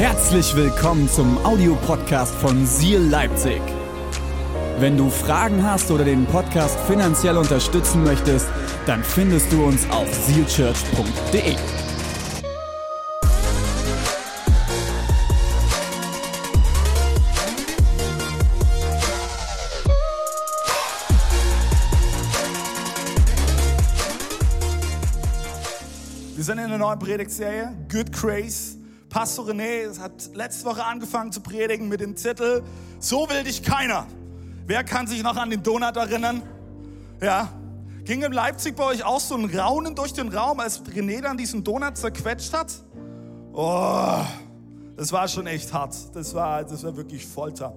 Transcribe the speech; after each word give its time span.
Herzlich 0.00 0.56
willkommen 0.56 1.10
zum 1.10 1.36
Audiopodcast 1.44 2.34
von 2.36 2.64
Seal 2.64 3.02
Leipzig. 3.02 3.60
Wenn 4.78 4.96
du 4.96 5.10
Fragen 5.10 5.62
hast 5.62 5.90
oder 5.90 6.06
den 6.06 6.24
Podcast 6.24 6.80
finanziell 6.86 7.36
unterstützen 7.36 8.02
möchtest, 8.02 8.48
dann 8.86 9.04
findest 9.04 9.52
du 9.52 9.62
uns 9.62 9.86
auf 9.90 10.08
sealchurch.de. 10.10 11.54
Wir 26.36 26.44
sind 26.44 26.56
in 26.56 26.64
einer 26.64 26.78
neuen 26.78 26.98
Predigtserie, 26.98 27.74
Good 27.90 28.12
Grace. 28.12 28.79
Pastor 29.10 29.48
René 29.48 29.98
hat 29.98 30.30
letzte 30.34 30.64
Woche 30.66 30.84
angefangen 30.84 31.32
zu 31.32 31.40
predigen 31.40 31.88
mit 31.88 32.00
dem 32.00 32.14
Titel 32.14 32.62
So 33.00 33.28
will 33.28 33.42
dich 33.42 33.62
keiner. 33.62 34.06
Wer 34.66 34.84
kann 34.84 35.08
sich 35.08 35.24
noch 35.24 35.36
an 35.36 35.50
den 35.50 35.64
Donut 35.64 35.96
erinnern? 35.96 36.42
Ja. 37.20 37.52
Ging 38.04 38.22
in 38.22 38.32
Leipzig 38.32 38.76
bei 38.76 38.84
euch 38.84 39.04
auch 39.04 39.20
so 39.20 39.34
ein 39.34 39.44
Raunen 39.44 39.96
durch 39.96 40.12
den 40.12 40.28
Raum, 40.28 40.60
als 40.60 40.82
René 40.84 41.20
dann 41.20 41.36
diesen 41.36 41.64
Donut 41.64 41.96
zerquetscht 41.96 42.52
hat? 42.54 42.72
Oh, 43.52 44.20
das 44.96 45.12
war 45.12 45.26
schon 45.26 45.48
echt 45.48 45.72
hart. 45.72 45.94
Das 46.14 46.32
war, 46.32 46.62
das 46.62 46.84
war 46.84 46.96
wirklich 46.96 47.26
Folter. 47.26 47.74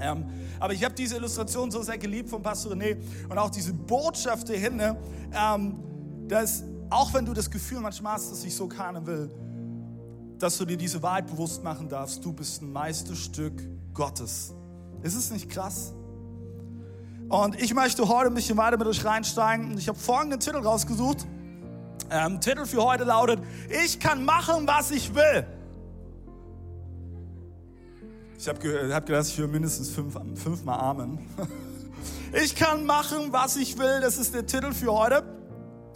Ähm, 0.00 0.24
aber 0.58 0.72
ich 0.72 0.82
habe 0.82 0.94
diese 0.94 1.16
Illustration 1.16 1.70
so 1.70 1.82
sehr 1.82 1.98
geliebt 1.98 2.30
von 2.30 2.42
Pastor 2.42 2.72
René 2.72 2.96
und 3.28 3.36
auch 3.36 3.50
diese 3.50 3.74
Botschaft 3.74 4.48
dahinter, 4.48 4.96
ähm, 5.34 5.76
dass 6.28 6.64
auch 6.88 7.12
wenn 7.12 7.26
du 7.26 7.34
das 7.34 7.50
Gefühl 7.50 7.80
manchmal 7.80 8.14
hast, 8.14 8.32
dass 8.32 8.42
ich 8.42 8.54
so 8.54 8.66
keiner 8.66 9.06
will, 9.06 9.30
dass 10.38 10.58
du 10.58 10.64
dir 10.64 10.76
diese 10.76 11.02
Wahrheit 11.02 11.26
bewusst 11.26 11.62
machen 11.64 11.88
darfst, 11.88 12.24
du 12.24 12.32
bist 12.32 12.62
ein 12.62 12.72
Meisterstück 12.72 13.62
Gottes. 13.94 14.52
Ist 15.02 15.14
es 15.14 15.30
nicht 15.30 15.48
krass? 15.48 15.94
Und 17.28 17.60
ich 17.60 17.74
möchte 17.74 18.06
heute 18.08 18.28
ein 18.28 18.34
bisschen 18.34 18.56
weiter 18.56 18.76
mit 18.76 18.86
euch 18.86 19.04
reinsteigen. 19.04 19.72
Und 19.72 19.78
ich 19.78 19.88
habe 19.88 19.98
folgenden 19.98 20.38
Titel 20.38 20.58
rausgesucht. 20.58 21.26
Ähm, 22.10 22.40
Titel 22.40 22.66
für 22.66 22.84
heute 22.84 23.04
lautet, 23.04 23.40
ich 23.84 23.98
kann 23.98 24.24
machen, 24.24 24.66
was 24.66 24.92
ich 24.92 25.14
will. 25.14 25.46
Ich 28.38 28.46
habe 28.48 28.60
ge 28.60 28.92
hab 28.92 29.06
gedacht, 29.06 29.26
ich 29.26 29.38
höre 29.38 29.48
mindestens 29.48 29.90
fünf, 29.90 30.16
fünfmal 30.34 30.78
Amen. 30.78 31.18
Ich 32.32 32.54
kann 32.54 32.84
machen, 32.84 33.32
was 33.32 33.56
ich 33.56 33.78
will. 33.78 34.00
Das 34.00 34.18
ist 34.18 34.34
der 34.34 34.44
Titel 34.44 34.72
für 34.72 34.92
heute. 34.92 35.35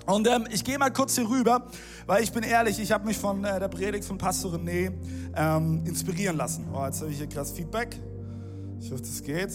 Und 0.06 0.26
ähm, 0.26 0.46
ich 0.50 0.64
gehe 0.64 0.78
mal 0.78 0.90
kurz 0.90 1.14
hier 1.16 1.28
rüber, 1.28 1.66
weil 2.06 2.22
ich 2.22 2.32
bin 2.32 2.42
ehrlich, 2.42 2.80
ich 2.80 2.92
habe 2.92 3.06
mich 3.06 3.18
von 3.18 3.44
äh, 3.44 3.60
der 3.60 3.68
Predigt 3.68 4.04
von 4.04 4.18
Pastor 4.18 4.54
René 4.54 4.92
ähm, 5.36 5.84
inspirieren 5.86 6.36
lassen. 6.36 6.66
Oh, 6.72 6.84
jetzt 6.84 7.00
habe 7.00 7.10
ich 7.10 7.18
hier 7.18 7.28
krass 7.28 7.52
Feedback. 7.52 8.00
Ich 8.80 8.90
hoffe, 8.90 9.02
das 9.02 9.22
geht. 9.22 9.52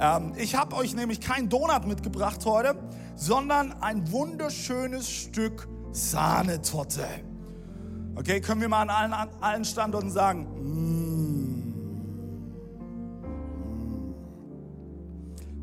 Ähm, 0.00 0.32
ich 0.36 0.54
habe 0.54 0.76
euch 0.76 0.94
nämlich 0.94 1.20
kein 1.20 1.48
Donut 1.48 1.86
mitgebracht 1.86 2.44
heute, 2.44 2.76
sondern 3.16 3.72
ein 3.80 4.10
wunderschönes 4.10 5.08
Stück 5.08 5.68
Sahnetorte. 5.92 7.06
Okay, 8.16 8.40
können 8.40 8.60
wir 8.60 8.68
mal 8.68 8.82
an 8.82 8.90
allen, 8.90 9.12
an 9.12 9.28
allen 9.40 9.64
Standorten 9.64 10.10
sagen, 10.10 10.46
mm. 10.62 11.14
Mm. 11.14 11.74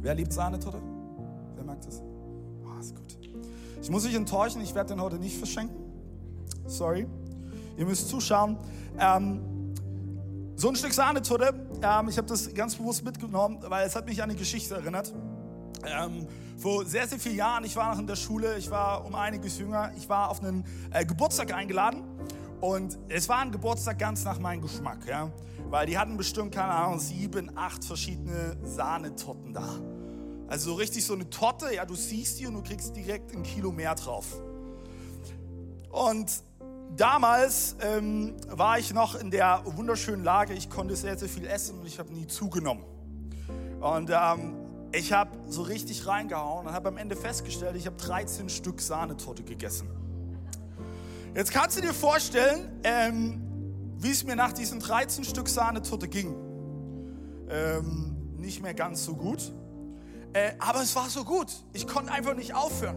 Wer 0.01 0.15
liebt 0.15 0.33
Sahnetorte? 0.33 0.81
Wer 1.55 1.63
mag 1.63 1.81
das? 1.81 2.01
Muss 3.91 4.05
euch 4.05 4.15
enttäuschen, 4.15 4.61
ich 4.61 4.73
werde 4.73 4.93
den 4.93 5.01
heute 5.01 5.19
nicht 5.19 5.37
verschenken. 5.37 5.75
Sorry. 6.65 7.05
Ihr 7.77 7.85
müsst 7.85 8.09
zuschauen. 8.09 8.57
Ähm, 8.97 9.41
so 10.55 10.69
ein 10.69 10.75
Stück 10.75 10.93
Sahnetorte, 10.93 11.53
ähm, 11.81 12.07
ich 12.07 12.17
habe 12.17 12.27
das 12.27 12.53
ganz 12.53 12.75
bewusst 12.75 13.03
mitgenommen, 13.03 13.59
weil 13.67 13.85
es 13.85 13.95
hat 13.95 14.05
mich 14.05 14.21
an 14.23 14.29
eine 14.29 14.39
Geschichte 14.39 14.75
erinnert. 14.75 15.13
Ähm, 15.85 16.27
vor 16.57 16.85
sehr, 16.85 17.07
sehr 17.07 17.19
vielen 17.19 17.35
Jahren, 17.35 17.63
ich 17.63 17.75
war 17.75 17.91
noch 17.91 17.99
in 17.99 18.07
der 18.07 18.15
Schule, 18.15 18.57
ich 18.57 18.69
war 18.69 19.05
um 19.05 19.15
einiges 19.15 19.57
jünger, 19.57 19.91
ich 19.97 20.07
war 20.07 20.29
auf 20.29 20.41
einen 20.41 20.63
äh, 20.91 21.03
Geburtstag 21.03 21.53
eingeladen 21.53 22.03
und 22.61 22.97
es 23.09 23.27
war 23.27 23.39
ein 23.39 23.51
Geburtstag 23.51 23.97
ganz 23.97 24.23
nach 24.23 24.39
meinem 24.39 24.61
Geschmack, 24.61 24.99
ja, 25.07 25.31
weil 25.69 25.87
die 25.87 25.97
hatten 25.97 26.15
bestimmt, 26.15 26.53
keine 26.53 26.71
Ahnung, 26.71 26.99
sieben, 26.99 27.57
acht 27.57 27.83
verschiedene 27.83 28.55
Sahnetorten 28.63 29.53
da. 29.53 29.67
Also 30.51 30.71
so 30.71 30.75
richtig 30.75 31.05
so 31.05 31.13
eine 31.13 31.29
Torte, 31.29 31.73
ja, 31.73 31.85
du 31.85 31.95
siehst 31.95 32.41
die 32.41 32.45
und 32.45 32.55
du 32.55 32.61
kriegst 32.61 32.93
direkt 32.93 33.33
ein 33.33 33.41
Kilo 33.41 33.71
mehr 33.71 33.95
drauf. 33.95 34.25
Und 35.89 36.29
damals 36.97 37.77
ähm, 37.79 38.35
war 38.49 38.77
ich 38.77 38.93
noch 38.93 39.15
in 39.15 39.31
der 39.31 39.61
wunderschönen 39.63 40.25
Lage, 40.25 40.51
ich 40.51 40.69
konnte 40.69 40.97
sehr, 40.97 41.17
sehr 41.17 41.29
viel 41.29 41.45
essen 41.45 41.79
und 41.79 41.87
ich 41.87 41.99
habe 41.99 42.13
nie 42.13 42.27
zugenommen. 42.27 42.83
Und 43.79 44.09
ähm, 44.09 44.57
ich 44.91 45.13
habe 45.13 45.31
so 45.47 45.61
richtig 45.61 46.05
reingehauen 46.05 46.67
und 46.67 46.73
habe 46.73 46.89
am 46.89 46.97
Ende 46.97 47.15
festgestellt, 47.15 47.77
ich 47.77 47.85
habe 47.85 47.95
13 47.95 48.49
Stück 48.49 48.81
Sahnetorte 48.81 49.43
gegessen. 49.43 49.87
Jetzt 51.33 51.53
kannst 51.53 51.77
du 51.77 51.81
dir 51.81 51.93
vorstellen, 51.93 52.77
ähm, 52.83 53.41
wie 53.99 54.11
es 54.11 54.25
mir 54.25 54.35
nach 54.35 54.51
diesen 54.51 54.81
13 54.81 55.23
Stück 55.23 55.47
Sahnetorte 55.47 56.09
ging. 56.09 56.35
Ähm, 57.49 58.17
nicht 58.35 58.61
mehr 58.61 58.73
ganz 58.73 59.05
so 59.05 59.15
gut. 59.15 59.53
Äh, 60.33 60.53
aber 60.59 60.81
es 60.81 60.95
war 60.95 61.09
so 61.09 61.23
gut. 61.23 61.47
Ich 61.73 61.87
konnte 61.87 62.11
einfach 62.11 62.35
nicht 62.35 62.53
aufhören. 62.53 62.95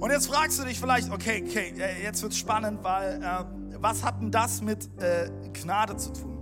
Und 0.00 0.10
jetzt 0.10 0.28
fragst 0.28 0.58
du 0.58 0.64
dich 0.64 0.78
vielleicht, 0.78 1.10
okay, 1.10 1.44
okay, 1.46 1.74
äh, 1.78 2.02
jetzt 2.02 2.22
wird 2.22 2.32
es 2.32 2.38
spannend, 2.38 2.82
weil 2.84 3.22
äh, 3.22 3.44
was 3.80 4.04
hat 4.04 4.20
denn 4.20 4.30
das 4.30 4.62
mit 4.62 4.88
äh, 5.00 5.30
Gnade 5.52 5.96
zu 5.96 6.12
tun? 6.12 6.38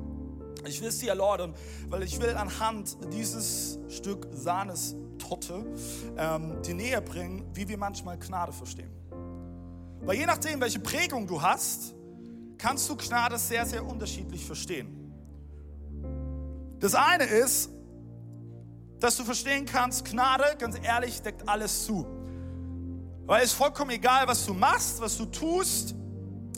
Ich 0.66 0.80
will 0.80 0.88
es 0.88 0.98
dir 0.98 1.10
erläutern, 1.10 1.54
weil 1.88 2.02
ich 2.02 2.20
will 2.20 2.34
anhand 2.34 2.96
dieses 3.12 3.78
Stück 3.88 4.26
Sahnestorte 4.32 5.64
ähm, 6.16 6.60
dir 6.62 6.74
näher 6.74 7.00
bringen, 7.00 7.46
wie 7.54 7.68
wir 7.68 7.78
manchmal 7.78 8.18
Gnade 8.18 8.52
verstehen. 8.52 8.90
Weil 10.00 10.16
je 10.16 10.26
nachdem, 10.26 10.60
welche 10.60 10.80
Prägung 10.80 11.26
du 11.26 11.40
hast, 11.40 11.94
kannst 12.58 12.88
du 12.88 12.96
Gnade 12.96 13.38
sehr, 13.38 13.64
sehr 13.64 13.84
unterschiedlich 13.84 14.44
verstehen. 14.44 15.12
Das 16.78 16.94
eine 16.94 17.24
ist, 17.24 17.70
dass 19.00 19.16
du 19.16 19.24
verstehen 19.24 19.66
kannst, 19.66 20.04
Gnade, 20.04 20.44
ganz 20.58 20.78
ehrlich, 20.82 21.20
deckt 21.20 21.48
alles 21.48 21.84
zu. 21.84 22.06
Weil 23.26 23.42
es 23.42 23.50
ist 23.50 23.54
vollkommen 23.54 23.90
egal, 23.90 24.26
was 24.26 24.46
du 24.46 24.54
machst, 24.54 25.00
was 25.00 25.18
du 25.18 25.26
tust. 25.26 25.94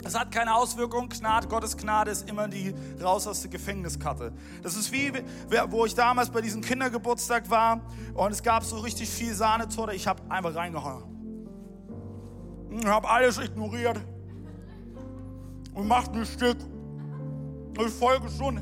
Es 0.04 0.16
hat 0.16 0.31
keine 0.31 0.54
Auswirkung. 0.54 1.09
Gnade, 1.09 1.49
Gottes 1.49 1.76
Gnade 1.76 2.12
ist 2.12 2.28
immer 2.28 2.47
die 2.47 2.72
raus 3.03 3.26
aus 3.26 3.41
der 3.41 3.50
Gefängniskarte. 3.50 4.32
Das 4.62 4.76
ist 4.76 4.93
wie, 4.93 5.12
wo 5.71 5.87
ich 5.87 5.94
damals 5.94 6.31
bei 6.31 6.41
diesem 6.41 6.60
Kindergeburtstag 6.60 7.50
war 7.50 7.81
und 8.15 8.31
es 8.31 8.43
gab 8.43 8.62
so 8.62 8.78
richtig 8.78 9.09
viel 9.09 9.34
Sahnetorte. 9.34 9.94
Ich 9.94 10.06
habe 10.06 10.22
einfach 10.28 10.55
reingehauen. 10.55 11.05
Ich 12.70 12.87
habe 12.87 13.09
alles 13.09 13.38
ignoriert 13.38 13.99
und 15.75 15.88
macht 15.88 16.12
ein 16.12 16.26
Stück. 16.26 16.59
Ich 17.81 17.93
folge 17.93 18.28
schon. 18.31 18.59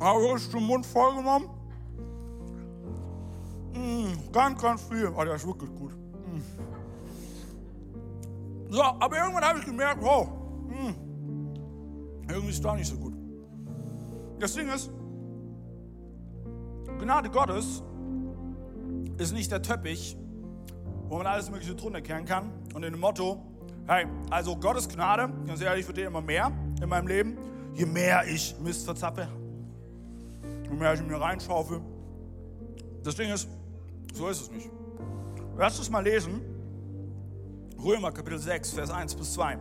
Habe 0.00 0.36
ich 0.36 0.50
den 0.50 0.62
Mund 0.64 0.84
voll 0.84 1.14
genommen 1.16 1.48
Mm, 3.74 4.32
ganz, 4.32 4.62
ganz 4.62 4.82
viel. 4.82 5.08
Oh, 5.08 5.24
der 5.24 5.34
ist 5.34 5.46
wirklich 5.46 5.70
gut. 5.74 5.92
Mm. 5.92 6.40
So, 8.70 8.82
aber 8.82 9.16
irgendwann 9.16 9.44
habe 9.44 9.58
ich 9.58 9.64
gemerkt, 9.64 10.02
wow, 10.02 10.28
mm, 10.68 10.94
irgendwie 12.28 12.50
ist 12.50 12.64
da 12.64 12.74
nicht 12.74 12.88
so 12.88 12.96
gut. 12.96 13.14
Das 14.38 14.54
Ding 14.54 14.68
ist, 14.68 14.90
Gnade 16.98 17.30
Gottes 17.30 17.82
ist 19.18 19.32
nicht 19.32 19.50
der 19.50 19.62
Teppich, 19.62 20.16
wo 21.08 21.18
man 21.18 21.26
alles 21.26 21.50
Mögliche 21.50 21.74
drunter 21.74 22.00
kehren 22.00 22.24
kann. 22.24 22.50
Und 22.74 22.82
in 22.82 22.92
dem 22.92 23.00
Motto, 23.00 23.42
hey, 23.86 24.06
also 24.30 24.56
Gottes 24.56 24.88
Gnade, 24.88 25.32
ganz 25.46 25.60
ehrlich, 25.60 25.86
wird 25.86 25.98
dir 25.98 26.06
immer 26.06 26.20
mehr 26.20 26.50
in 26.80 26.88
meinem 26.88 27.06
Leben. 27.06 27.36
Je 27.74 27.86
mehr 27.86 28.24
ich 28.26 28.54
Mist 28.60 28.84
verzapfe, 28.84 29.28
je 30.62 30.70
mehr 30.70 30.94
ich 30.94 31.02
mir 31.02 31.20
reinschaufel. 31.20 31.80
Das 33.02 33.16
Ding 33.16 33.30
ist, 33.30 33.48
so 34.14 34.28
ist 34.28 34.42
es 34.42 34.50
nicht. 34.50 34.70
Lass 35.58 35.78
uns 35.78 35.90
mal 35.90 36.02
lesen. 36.02 36.40
Römer 37.78 38.12
Kapitel 38.12 38.38
6, 38.38 38.70
Vers 38.70 38.90
1 38.90 39.14
bis 39.16 39.34
2. 39.34 39.58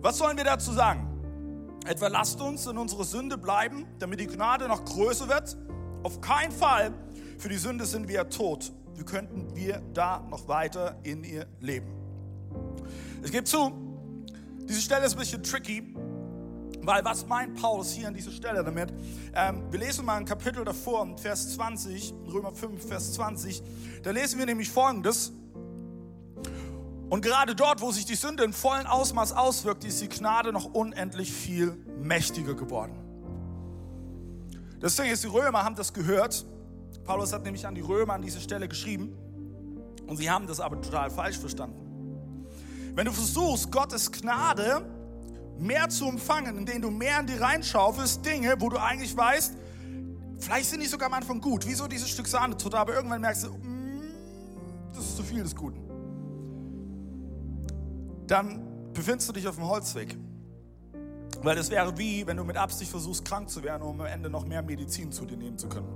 Was 0.00 0.18
sollen 0.18 0.36
wir 0.36 0.44
dazu 0.44 0.72
sagen? 0.72 1.08
Etwa 1.86 2.08
lasst 2.08 2.40
uns 2.40 2.66
in 2.66 2.78
unserer 2.78 3.04
Sünde 3.04 3.36
bleiben, 3.36 3.86
damit 3.98 4.20
die 4.20 4.26
Gnade 4.26 4.68
noch 4.68 4.84
größer 4.84 5.28
wird? 5.28 5.56
Auf 6.02 6.20
keinen 6.20 6.52
Fall. 6.52 6.92
Für 7.38 7.48
die 7.48 7.56
Sünde 7.56 7.86
sind 7.86 8.08
wir 8.08 8.28
tot. 8.28 8.72
Wie 8.94 9.04
könnten 9.04 9.56
wir 9.56 9.82
da 9.92 10.20
noch 10.30 10.46
weiter 10.46 10.96
in 11.02 11.24
ihr 11.24 11.46
leben? 11.60 11.92
Ich 13.24 13.32
gebe 13.32 13.44
zu, 13.44 13.72
diese 14.68 14.80
Stelle 14.80 15.06
ist 15.06 15.14
ein 15.14 15.18
bisschen 15.18 15.42
tricky, 15.42 15.93
weil 16.86 17.04
was 17.04 17.26
meint 17.26 17.60
Paulus 17.60 17.92
hier 17.92 18.08
an 18.08 18.14
dieser 18.14 18.30
Stelle 18.30 18.62
damit? 18.64 18.92
Ähm, 19.34 19.62
wir 19.70 19.78
lesen 19.78 20.04
mal 20.04 20.16
ein 20.16 20.24
Kapitel 20.24 20.64
davor, 20.64 21.16
Vers 21.18 21.54
20, 21.54 22.14
Römer 22.32 22.52
5, 22.52 22.86
Vers 22.86 23.14
20. 23.14 23.62
Da 24.02 24.10
lesen 24.10 24.38
wir 24.38 24.46
nämlich 24.46 24.70
folgendes. 24.70 25.32
Und 27.10 27.20
gerade 27.20 27.54
dort, 27.54 27.80
wo 27.80 27.92
sich 27.92 28.06
die 28.06 28.14
Sünde 28.14 28.44
in 28.44 28.52
vollem 28.52 28.86
Ausmaß 28.86 29.32
auswirkt, 29.32 29.84
ist 29.84 30.00
die 30.00 30.08
Gnade 30.08 30.52
noch 30.52 30.64
unendlich 30.74 31.32
viel 31.32 31.76
mächtiger 32.00 32.54
geworden. 32.54 32.98
Deswegen 34.80 35.10
ist 35.10 35.22
die 35.24 35.28
Römer 35.28 35.64
haben 35.64 35.76
das 35.76 35.92
gehört. 35.92 36.44
Paulus 37.04 37.32
hat 37.32 37.44
nämlich 37.44 37.66
an 37.66 37.74
die 37.74 37.80
Römer 37.80 38.14
an 38.14 38.22
dieser 38.22 38.40
Stelle 38.40 38.68
geschrieben. 38.68 39.16
Und 40.06 40.16
sie 40.16 40.30
haben 40.30 40.46
das 40.46 40.60
aber 40.60 40.80
total 40.80 41.10
falsch 41.10 41.38
verstanden. 41.38 41.80
Wenn 42.94 43.06
du 43.06 43.12
versuchst, 43.12 43.72
Gottes 43.72 44.10
Gnade 44.12 44.84
mehr 45.58 45.88
zu 45.88 46.08
empfangen, 46.08 46.58
indem 46.58 46.82
du 46.82 46.90
mehr 46.90 47.20
in 47.20 47.26
die 47.26 47.36
reinschaufelst, 47.36 48.24
Dinge, 48.24 48.56
wo 48.58 48.68
du 48.68 48.78
eigentlich 48.78 49.16
weißt, 49.16 49.54
vielleicht 50.38 50.70
sind 50.70 50.82
die 50.82 50.86
sogar 50.86 51.08
am 51.08 51.14
Anfang 51.14 51.40
gut, 51.40 51.66
wie 51.66 51.74
so 51.74 51.86
dieses 51.86 52.08
Stück 52.10 52.26
Sahne, 52.26 52.56
aber 52.72 52.94
irgendwann 52.94 53.20
merkst 53.20 53.44
du, 53.44 53.50
mm, 53.50 54.02
das 54.94 55.04
ist 55.04 55.16
zu 55.16 55.22
viel 55.22 55.42
des 55.42 55.54
Guten 55.54 55.84
dann 58.26 58.92
befindest 58.92 59.28
du 59.28 59.32
dich 59.32 59.46
auf 59.46 59.56
dem 59.56 59.68
Holzweg. 59.68 60.16
Weil 61.42 61.58
es 61.58 61.70
wäre 61.70 61.96
wie, 61.98 62.26
wenn 62.26 62.36
du 62.36 62.44
mit 62.44 62.56
Absicht 62.56 62.90
versuchst, 62.90 63.24
krank 63.24 63.50
zu 63.50 63.62
werden, 63.62 63.82
um 63.82 64.00
am 64.00 64.06
Ende 64.06 64.30
noch 64.30 64.46
mehr 64.46 64.62
Medizin 64.62 65.12
zu 65.12 65.26
dir 65.26 65.36
nehmen 65.36 65.58
zu 65.58 65.68
können. 65.68 65.88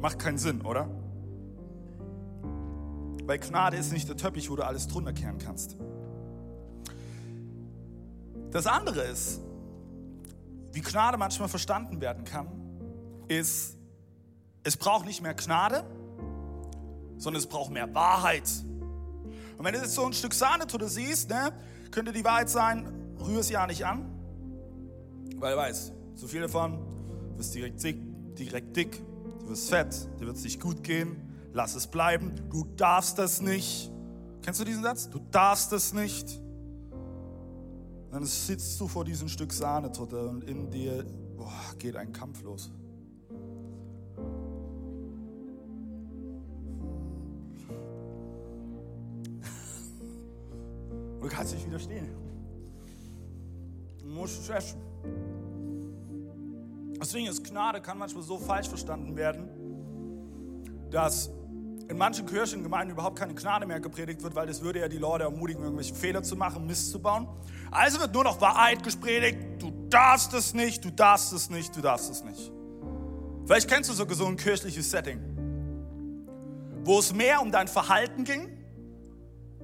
Macht 0.00 0.18
keinen 0.18 0.38
Sinn, 0.38 0.60
oder? 0.62 0.88
Weil 3.24 3.38
Gnade 3.38 3.76
ist 3.76 3.92
nicht 3.92 4.08
der 4.08 4.16
Teppich, 4.16 4.50
wo 4.50 4.56
du 4.56 4.64
alles 4.64 4.86
drunter 4.86 5.12
kehren 5.12 5.38
kannst. 5.38 5.76
Das 8.50 8.66
andere 8.66 9.02
ist, 9.02 9.40
wie 10.72 10.80
Gnade 10.80 11.16
manchmal 11.16 11.48
verstanden 11.48 12.00
werden 12.00 12.24
kann, 12.24 12.48
ist, 13.28 13.76
es 14.64 14.76
braucht 14.76 15.06
nicht 15.06 15.22
mehr 15.22 15.34
Gnade, 15.34 15.84
sondern 17.16 17.40
es 17.40 17.46
braucht 17.46 17.70
mehr 17.70 17.94
Wahrheit. 17.94 18.50
Und 19.56 19.64
wenn 19.64 19.74
du 19.74 19.80
jetzt 19.80 19.94
so 19.94 20.04
ein 20.04 20.12
Stück 20.12 20.34
Sahnetorte 20.34 20.88
siehst, 20.88 21.30
ne, 21.30 21.52
könnte 21.90 22.12
die 22.12 22.24
Wahrheit 22.24 22.48
sein, 22.48 23.14
rühr 23.20 23.40
es 23.40 23.50
ja 23.50 23.66
nicht 23.66 23.84
an, 23.84 24.10
weil 25.36 25.52
du 25.52 25.58
weißt, 25.58 25.92
so 26.14 26.26
viel 26.26 26.40
davon, 26.40 26.78
du 27.32 27.38
wirst 27.38 27.54
direkt 27.54 27.82
dick, 27.82 27.98
direkt 28.36 28.76
dick, 28.76 29.02
du 29.40 29.50
wirst 29.50 29.70
fett, 29.70 30.08
dir 30.18 30.26
wird 30.26 30.36
es 30.36 30.44
nicht 30.44 30.60
gut 30.60 30.82
gehen, 30.82 31.16
lass 31.52 31.74
es 31.74 31.86
bleiben, 31.86 32.34
du 32.50 32.64
darfst 32.76 33.18
das 33.18 33.40
nicht. 33.40 33.90
Kennst 34.42 34.60
du 34.60 34.64
diesen 34.64 34.82
Satz? 34.82 35.08
Du 35.08 35.18
darfst 35.30 35.72
das 35.72 35.92
nicht. 35.92 36.40
Dann 38.10 38.24
sitzt 38.24 38.80
du 38.80 38.88
vor 38.88 39.04
diesem 39.04 39.28
Stück 39.28 39.52
Sahnetorte 39.52 40.28
und 40.28 40.44
in 40.44 40.70
dir 40.70 41.04
boah, 41.36 41.52
geht 41.78 41.96
ein 41.96 42.12
Kampf 42.12 42.42
los. 42.42 42.70
Du 51.20 51.28
kannst 51.28 51.54
nicht 51.54 51.66
widerstehen. 51.66 52.08
Du 53.98 54.06
musst 54.06 54.40
es 54.40 54.48
essen. 54.48 54.80
Deswegen 57.00 57.26
ist 57.28 57.44
Gnade 57.44 57.80
kann 57.80 57.98
manchmal 57.98 58.22
so 58.22 58.38
falsch 58.38 58.68
verstanden 58.68 59.16
werden, 59.16 59.48
dass 60.90 61.30
in 61.90 61.98
manchen 61.98 62.24
Kirchengemeinden 62.24 62.92
überhaupt 62.92 63.18
keine 63.18 63.34
Gnade 63.34 63.66
mehr 63.66 63.80
gepredigt 63.80 64.22
wird, 64.22 64.36
weil 64.36 64.46
das 64.46 64.62
würde 64.62 64.78
ja 64.78 64.88
die 64.88 64.98
Leute 64.98 65.24
ermutigen, 65.24 65.64
irgendwelche 65.64 65.92
Fehler 65.92 66.22
zu 66.22 66.36
machen, 66.36 66.64
Mist 66.64 66.92
zu 66.92 67.02
bauen. 67.02 67.26
Also 67.72 67.98
wird 67.98 68.14
nur 68.14 68.22
noch 68.22 68.40
Wahrheit 68.40 68.84
gepredigt. 68.84 69.38
Du 69.58 69.72
darfst 69.90 70.32
es 70.32 70.54
nicht, 70.54 70.84
du 70.84 70.90
darfst 70.90 71.32
es 71.32 71.50
nicht, 71.50 71.74
du 71.74 71.80
darfst 71.80 72.08
es 72.08 72.22
nicht. 72.22 72.52
Vielleicht 73.44 73.68
kennst 73.68 73.90
du 73.90 73.94
sogar 73.94 74.14
so 74.14 74.26
ein 74.26 74.36
kirchliches 74.36 74.88
Setting, 74.88 75.20
wo 76.84 77.00
es 77.00 77.12
mehr 77.12 77.42
um 77.42 77.50
dein 77.50 77.66
Verhalten 77.66 78.22
ging, 78.22 78.56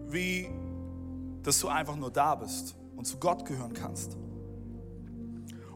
wie 0.08 0.50
dass 1.44 1.60
du 1.60 1.68
einfach 1.68 1.94
nur 1.94 2.10
da 2.10 2.34
bist 2.34 2.74
und 2.96 3.04
zu 3.04 3.18
Gott 3.18 3.44
gehören 3.46 3.72
kannst. 3.72 4.16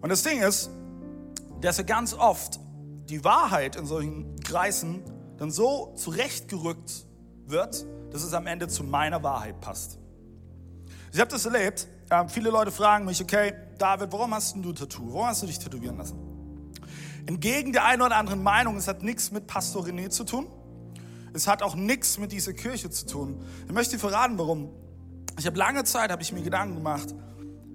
Und 0.01 0.09
das 0.09 0.25
Ding 0.25 0.43
ist, 0.43 0.69
dass 1.61 1.79
er 1.79 1.85
ganz 1.85 2.13
oft 2.13 2.59
die 3.09 3.23
Wahrheit 3.23 3.77
in 3.77 3.87
solchen 3.87 4.35
Kreisen 4.41 5.05
dann 5.41 5.51
so 5.51 5.95
zurechtgerückt 5.97 7.07
wird, 7.47 7.87
dass 8.13 8.23
es 8.23 8.35
am 8.35 8.47
Ende 8.47 8.69
zu 8.69 8.85
meiner 8.85 9.23
Wahrheit 9.23 9.59
passt. 9.63 9.99
Ich 11.15 11.19
habe 11.19 11.31
das 11.31 11.47
erlebt. 11.47 11.89
Äh, 12.11 12.29
viele 12.29 12.51
Leute 12.51 12.71
fragen 12.71 13.07
mich, 13.07 13.23
okay, 13.23 13.55
David, 13.79 14.13
warum 14.13 14.35
hast 14.35 14.55
du 14.55 14.61
ein 14.61 14.75
Tattoo? 14.75 15.15
Warum 15.15 15.29
hast 15.29 15.43
du 15.43 15.47
dich 15.47 15.59
tätowieren 15.59 15.97
lassen? 15.97 16.19
Entgegen 17.25 17.73
der 17.73 17.87
einen 17.87 18.03
oder 18.03 18.17
anderen 18.17 18.43
Meinung, 18.43 18.77
es 18.77 18.87
hat 18.87 19.03
nichts 19.03 19.31
mit 19.31 19.47
Pastor 19.47 19.87
René 19.87 20.11
zu 20.11 20.25
tun. 20.25 20.47
Es 21.33 21.47
hat 21.47 21.63
auch 21.63 21.75
nichts 21.75 22.19
mit 22.19 22.33
dieser 22.33 22.53
Kirche 22.53 22.91
zu 22.91 23.07
tun. 23.07 23.43
Ich 23.67 23.73
möchte 23.73 23.97
dir 23.97 23.99
verraten, 23.99 24.37
warum. 24.39 24.69
Ich 25.39 25.47
habe 25.47 25.57
lange 25.57 25.85
Zeit, 25.85 26.11
habe 26.11 26.21
ich 26.21 26.33
mir 26.33 26.43
Gedanken 26.43 26.75
gemacht, 26.75 27.15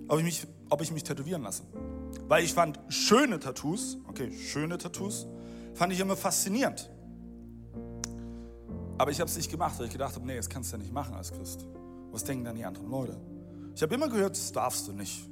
ob 0.07 0.19
ich, 0.19 0.23
mich, 0.23 0.47
ob 0.69 0.81
ich 0.81 0.91
mich 0.91 1.03
tätowieren 1.03 1.41
lasse. 1.41 1.63
Weil 2.27 2.43
ich 2.43 2.53
fand 2.53 2.79
schöne 2.89 3.39
Tattoos, 3.39 3.97
okay, 4.07 4.31
schöne 4.31 4.77
Tattoos, 4.77 5.25
fand 5.73 5.91
ich 5.93 5.99
immer 5.99 6.15
faszinierend. 6.15 6.91
Aber 8.97 9.11
ich 9.11 9.19
habe 9.19 9.29
es 9.29 9.35
nicht 9.35 9.51
gemacht, 9.51 9.77
weil 9.77 9.87
ich 9.87 9.91
gedacht 9.91 10.15
habe, 10.15 10.25
nee, 10.25 10.35
das 10.35 10.49
kannst 10.49 10.71
du 10.71 10.77
ja 10.77 10.83
nicht 10.83 10.93
machen 10.93 11.15
als 11.15 11.31
Christ. 11.31 11.65
Was 12.11 12.23
denken 12.23 12.45
dann 12.45 12.55
die 12.55 12.63
anderen 12.63 12.89
Leute? 12.89 13.17
Ich 13.75 13.81
habe 13.81 13.93
immer 13.93 14.07
gehört, 14.07 14.31
das 14.31 14.51
darfst 14.51 14.87
du 14.87 14.93
nicht. 14.93 15.29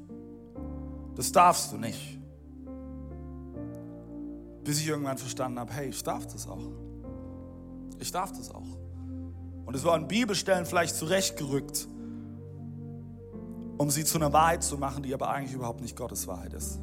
Das 1.16 1.32
darfst 1.32 1.72
du 1.72 1.78
nicht. 1.78 2.20
Bis 4.64 4.80
ich 4.80 4.88
irgendwann 4.88 5.18
verstanden 5.18 5.60
habe, 5.60 5.72
hey, 5.74 5.90
ich 5.90 6.04
darf 6.04 6.28
das 6.28 6.48
auch. 6.48 6.72
Ich 8.00 8.12
darf 8.12 8.32
das 8.34 8.52
auch. 8.52 8.78
Und 9.66 9.76
es 9.76 9.86
war 9.86 9.94
an 9.94 10.08
Bibelstellen 10.08 10.66
vielleicht 10.66 10.96
zurechtgerückt, 10.96 11.88
um 13.78 13.90
sie 13.90 14.04
zu 14.04 14.18
einer 14.18 14.34
Wahrheit 14.34 14.64
zu 14.64 14.78
machen, 14.78 15.04
die 15.04 15.14
aber 15.14 15.30
eigentlich 15.30 15.54
überhaupt 15.54 15.82
nicht 15.82 15.96
Gottes 15.96 16.28
Wahrheit 16.28 16.54
ist. 16.54 16.80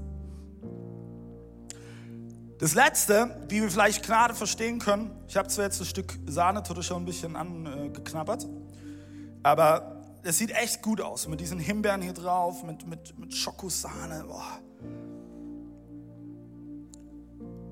Das 2.61 2.75
Letzte, 2.75 3.35
wie 3.49 3.62
wir 3.62 3.71
vielleicht 3.71 4.05
gerade 4.05 4.35
verstehen 4.35 4.81
können, 4.81 5.11
ich 5.27 5.39
habe 5.39 5.49
zwar 5.49 5.65
jetzt 5.65 5.81
ein 5.81 5.87
Stück 5.87 6.19
Sahnetorte 6.27 6.83
schon 6.83 7.03
ein 7.03 7.07
bisschen 7.07 7.35
angeknabbert, 7.35 8.47
aber 9.43 10.03
es 10.23 10.37
sieht 10.37 10.51
echt 10.51 10.83
gut 10.83 11.01
aus 11.01 11.27
mit 11.27 11.41
diesen 11.41 11.59
Himbeeren 11.59 12.03
hier 12.03 12.12
drauf, 12.12 12.62
mit, 12.62 12.87
mit, 12.87 13.19
mit 13.19 13.33
Schokosahne. 13.33 14.25
Boah. 14.29 14.59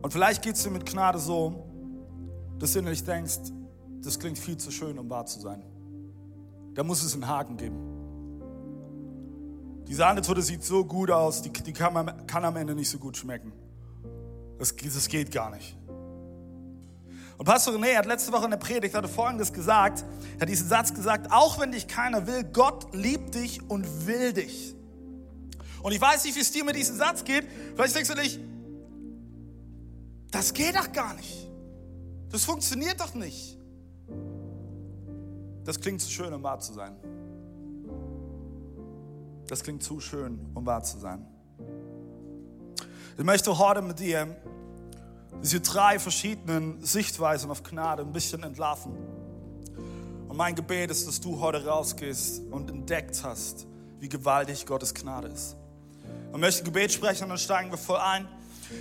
Und 0.01 0.11
vielleicht 0.11 0.41
geht 0.41 0.55
es 0.55 0.63
dir 0.63 0.71
mit 0.71 0.87
Gnade 0.87 1.19
so, 1.19 1.67
dass 2.59 2.73
du 2.73 2.79
innerlich 2.79 3.05
denkst, 3.05 3.53
das 4.03 4.19
klingt 4.19 4.39
viel 4.39 4.57
zu 4.57 4.71
schön, 4.71 4.99
um 4.99 5.11
wahr 5.11 5.27
zu 5.27 5.39
sein. 5.39 5.63
Da 6.73 6.83
muss 6.83 7.03
es 7.03 7.13
einen 7.13 7.29
Haken 7.29 7.59
geben. 7.59 7.77
Die 9.87 9.95
Sahnetorte 9.95 10.41
sieht 10.41 10.65
so 10.65 10.83
gut 10.83 11.11
aus, 11.11 11.43
die, 11.43 11.51
die 11.51 11.75
kann, 11.75 11.93
man, 11.93 12.27
kann 12.27 12.43
am 12.47 12.57
Ende 12.57 12.75
nicht 12.75 12.89
so 12.89 12.99
gut 12.99 13.19
schmecken. 13.19 13.53
Das, 14.59 14.75
das 14.75 15.09
geht 15.09 15.31
gar 15.31 15.51
nicht. 15.51 15.77
Und 17.39 17.45
Pastor 17.45 17.75
René 17.75 17.97
hat 17.97 18.07
letzte 18.07 18.33
Woche 18.33 18.47
in 18.47 18.51
der 18.51 18.59
Predigt 18.59 18.95
hatte 18.95 19.07
Folgendes 19.07 19.53
gesagt, 19.53 20.05
er 20.37 20.41
hat 20.41 20.49
diesen 20.49 20.69
Satz 20.69 20.93
gesagt, 20.93 21.31
auch 21.31 21.61
wenn 21.61 21.71
dich 21.71 21.87
keiner 21.87 22.27
will, 22.27 22.43
Gott 22.43 22.93
liebt 22.93 23.37
dich 23.37 23.63
und 23.71 24.07
will 24.09 24.33
dich. 24.33 24.75
Und 25.83 25.93
ich 25.93 26.01
weiß 26.01 26.25
nicht, 26.25 26.35
wie 26.35 26.41
es 26.41 26.51
dir 26.51 26.65
mit 26.65 26.75
diesem 26.75 26.97
Satz 26.97 27.23
geht. 27.23 27.47
Vielleicht 27.77 27.95
denkst 27.95 28.11
du 28.11 28.17
dich, 28.17 28.41
das 30.33 30.53
geht 30.53 30.75
doch 30.75 30.93
gar 30.93 31.15
nicht. 31.15 31.49
Das 32.31 32.45
funktioniert 32.45 33.01
doch 33.01 33.15
nicht. 33.15 33.57
Das 35.65 35.79
klingt 35.81 36.01
zu 36.01 36.11
schön, 36.11 36.33
um 36.33 36.43
wahr 36.43 36.59
zu 36.59 36.73
sein. 36.73 36.97
Das 39.47 39.63
klingt 39.63 39.83
zu 39.83 40.01
schön, 40.01 40.41
um 40.55 40.67
wahr 40.67 40.83
zu 40.83 40.99
sein. 40.99 41.25
Ich 43.19 43.25
möchte 43.25 43.59
heute 43.59 43.83
mit 43.83 43.99
dir 43.99 44.29
diese 45.43 45.61
drei 45.61 45.99
verschiedenen 45.99 46.87
Sichtweisen 46.87 47.51
auf 47.51 47.65
Gnade 47.65 48.03
ein 48.03 48.13
bisschen 48.13 48.45
entlarven. 48.45 48.93
Und 50.29 50.37
mein 50.37 50.55
Gebet 50.55 50.93
ist, 50.93 51.09
dass 51.09 51.21
du 51.21 51.41
heute 51.41 51.67
rausgehst 51.67 52.43
und 52.53 52.71
entdeckt 52.71 53.25
hast, 53.25 53.67
wie 53.99 54.09
gewaltig 54.09 54.67
Gottes 54.67 54.95
Gnade 54.95 55.27
ist. 55.27 55.57
Ich 56.33 56.39
möchte 56.39 56.63
ein 56.63 56.67
Gebet 56.67 56.93
sprechen 56.93 57.25
und 57.25 57.31
dann 57.31 57.39
steigen 57.39 57.73
wir 57.73 57.77
voll 57.77 57.99
ein. 57.99 58.29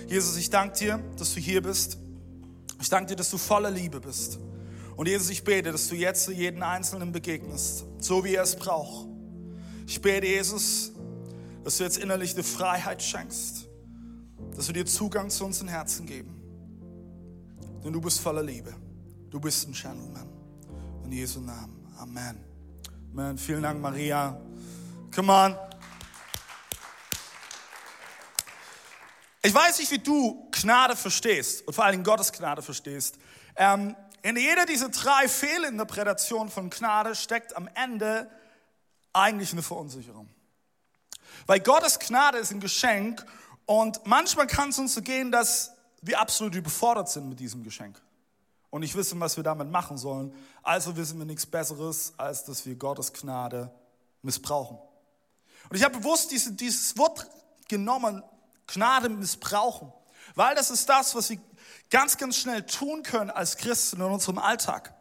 Jesus, 0.06 0.36
ich 0.36 0.48
danke 0.48 0.78
dir, 0.78 1.00
dass 1.16 1.34
du 1.34 1.40
hier 1.40 1.60
bist. 1.60 1.98
Ich 2.80 2.88
danke 2.88 3.08
dir, 3.08 3.16
dass 3.16 3.30
du 3.30 3.38
voller 3.38 3.72
Liebe 3.72 3.98
bist. 3.98 4.38
Und 4.94 5.08
Jesus, 5.08 5.30
ich 5.30 5.42
bete, 5.42 5.72
dass 5.72 5.88
du 5.88 5.96
jetzt 5.96 6.28
jeden 6.28 6.62
Einzelnen 6.62 7.10
begegnest, 7.10 7.86
so 7.98 8.22
wie 8.22 8.36
er 8.36 8.44
es 8.44 8.54
braucht. 8.54 9.08
Ich 9.88 10.00
bete, 10.00 10.28
Jesus, 10.28 10.92
dass 11.64 11.78
du 11.78 11.82
jetzt 11.82 11.98
innerlich 11.98 12.34
eine 12.34 12.44
Freiheit 12.44 13.02
schenkst, 13.02 13.67
dass 14.58 14.66
wir 14.66 14.74
dir 14.74 14.86
Zugang 14.86 15.30
zu 15.30 15.44
unseren 15.44 15.68
Herzen 15.68 16.04
geben. 16.04 16.34
Denn 17.84 17.92
du 17.92 18.00
bist 18.00 18.18
voller 18.18 18.42
Liebe. 18.42 18.74
Du 19.30 19.38
bist 19.38 19.68
ein 19.68 19.72
Gentleman. 19.72 20.28
In 21.04 21.12
Jesu 21.12 21.38
Namen. 21.38 21.86
Amen. 21.96 22.44
Amen. 23.12 23.38
Vielen 23.38 23.62
Dank, 23.62 23.80
Maria. 23.80 24.36
Come 25.14 25.32
on. 25.32 25.56
Ich 29.44 29.54
weiß 29.54 29.78
nicht, 29.78 29.92
wie 29.92 30.00
du 30.00 30.50
Gnade 30.50 30.96
verstehst 30.96 31.64
und 31.64 31.72
vor 31.72 31.84
allem 31.84 32.02
Gottes 32.02 32.32
Gnade 32.32 32.60
verstehst. 32.60 33.16
Ähm, 33.54 33.94
In 34.22 34.36
jeder 34.36 34.66
dieser 34.66 34.88
drei 34.88 35.28
Fehlinterpretationen 35.28 36.50
von 36.50 36.68
Gnade 36.68 37.14
steckt 37.14 37.54
am 37.54 37.68
Ende 37.74 38.28
eigentlich 39.12 39.52
eine 39.52 39.62
Verunsicherung. 39.62 40.28
Weil 41.46 41.60
Gottes 41.60 42.00
Gnade 42.00 42.38
ist 42.38 42.50
ein 42.50 42.58
Geschenk 42.58 43.24
und 43.68 44.00
manchmal 44.06 44.46
kann 44.46 44.70
es 44.70 44.78
uns 44.78 44.94
so 44.94 45.02
gehen, 45.02 45.30
dass 45.30 45.72
wir 46.00 46.18
absolut 46.18 46.54
überfordert 46.54 47.10
sind 47.10 47.28
mit 47.28 47.38
diesem 47.38 47.62
Geschenk 47.62 48.00
und 48.70 48.80
nicht 48.80 48.94
wissen, 48.94 49.20
was 49.20 49.36
wir 49.36 49.44
damit 49.44 49.70
machen 49.70 49.98
sollen. 49.98 50.34
Also 50.62 50.96
wissen 50.96 51.18
wir 51.18 51.26
nichts 51.26 51.44
Besseres, 51.44 52.14
als 52.16 52.46
dass 52.46 52.64
wir 52.64 52.76
Gottes 52.76 53.12
Gnade 53.12 53.70
missbrauchen. 54.22 54.78
Und 55.68 55.76
ich 55.76 55.84
habe 55.84 55.98
bewusst 55.98 56.30
diese, 56.30 56.52
dieses 56.52 56.96
Wort 56.96 57.26
genommen, 57.68 58.22
Gnade 58.66 59.10
missbrauchen, 59.10 59.92
weil 60.34 60.54
das 60.54 60.70
ist 60.70 60.88
das, 60.88 61.14
was 61.14 61.28
wir 61.28 61.38
ganz, 61.90 62.16
ganz 62.16 62.38
schnell 62.38 62.64
tun 62.64 63.02
können 63.02 63.28
als 63.28 63.58
Christen 63.58 63.96
in 63.96 64.06
unserem 64.10 64.38
Alltag. 64.38 64.94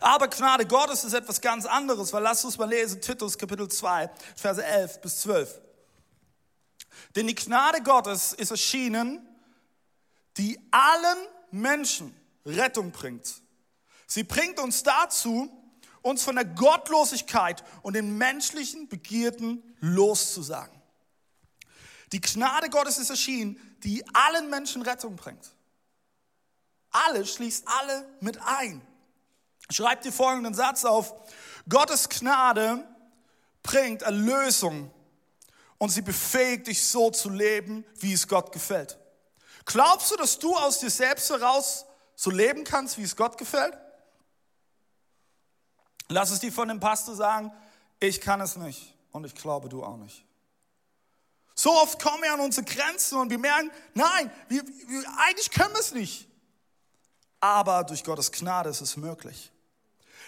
Aber 0.00 0.28
Gnade 0.28 0.64
Gottes 0.64 1.02
ist 1.02 1.12
etwas 1.12 1.40
ganz 1.40 1.66
anderes, 1.66 2.12
weil 2.12 2.22
lasst 2.22 2.44
uns 2.44 2.56
mal 2.56 2.68
lesen, 2.68 3.00
Titus 3.00 3.36
Kapitel 3.36 3.66
2, 3.66 4.08
Verse 4.36 4.64
11 4.64 5.00
bis 5.00 5.22
12. 5.22 5.60
Denn 7.16 7.26
die 7.26 7.34
Gnade 7.34 7.82
Gottes 7.82 8.32
ist 8.32 8.50
erschienen, 8.50 9.26
die 10.36 10.58
allen 10.70 11.18
Menschen 11.50 12.14
Rettung 12.44 12.92
bringt. 12.92 13.42
Sie 14.06 14.24
bringt 14.24 14.58
uns 14.58 14.82
dazu, 14.82 15.50
uns 16.02 16.22
von 16.22 16.36
der 16.36 16.44
Gottlosigkeit 16.44 17.64
und 17.82 17.94
den 17.94 18.16
menschlichen 18.16 18.88
Begierden 18.88 19.62
loszusagen. 19.80 20.80
Die 22.12 22.20
Gnade 22.20 22.70
Gottes 22.70 22.98
ist 22.98 23.10
erschienen, 23.10 23.60
die 23.84 24.04
allen 24.14 24.48
Menschen 24.48 24.82
Rettung 24.82 25.16
bringt. 25.16 25.52
Alle 26.90 27.26
schließt 27.26 27.68
alle 27.68 28.08
mit 28.20 28.38
ein. 28.42 28.80
Schreibt 29.70 30.04
dir 30.04 30.12
folgenden 30.12 30.54
Satz 30.54 30.84
auf. 30.84 31.14
Gottes 31.68 32.08
Gnade 32.08 32.86
bringt 33.62 34.02
Erlösung 34.02 34.90
und 35.78 35.90
sie 35.90 36.02
befähigt 36.02 36.66
dich 36.66 36.84
so 36.84 37.10
zu 37.10 37.30
leben, 37.30 37.84
wie 37.96 38.12
es 38.12 38.26
Gott 38.26 38.52
gefällt. 38.52 38.98
Glaubst 39.64 40.10
du, 40.10 40.16
dass 40.16 40.38
du 40.38 40.56
aus 40.56 40.80
dir 40.80 40.90
selbst 40.90 41.30
heraus 41.30 41.84
so 42.16 42.30
leben 42.30 42.64
kannst, 42.64 42.98
wie 42.98 43.02
es 43.02 43.14
Gott 43.14 43.38
gefällt? 43.38 43.76
Lass 46.08 46.30
es 46.30 46.40
dir 46.40 46.52
von 46.52 46.68
dem 46.68 46.80
Pastor 46.80 47.14
sagen, 47.14 47.52
ich 48.00 48.20
kann 48.20 48.40
es 48.40 48.56
nicht 48.56 48.94
und 49.12 49.24
ich 49.24 49.34
glaube 49.34 49.68
du 49.68 49.84
auch 49.84 49.96
nicht. 49.96 50.24
So 51.54 51.70
oft 51.72 52.00
kommen 52.00 52.22
wir 52.22 52.32
an 52.32 52.40
unsere 52.40 52.64
Grenzen 52.64 53.18
und 53.18 53.30
wir 53.30 53.38
merken, 53.38 53.70
nein, 53.92 54.30
wir, 54.48 54.62
wir, 54.64 55.04
eigentlich 55.26 55.50
können 55.50 55.74
wir 55.74 55.80
es 55.80 55.92
nicht. 55.92 56.28
Aber 57.40 57.84
durch 57.84 58.04
Gottes 58.04 58.32
Gnade 58.32 58.70
ist 58.70 58.80
es 58.80 58.96
möglich. 58.96 59.50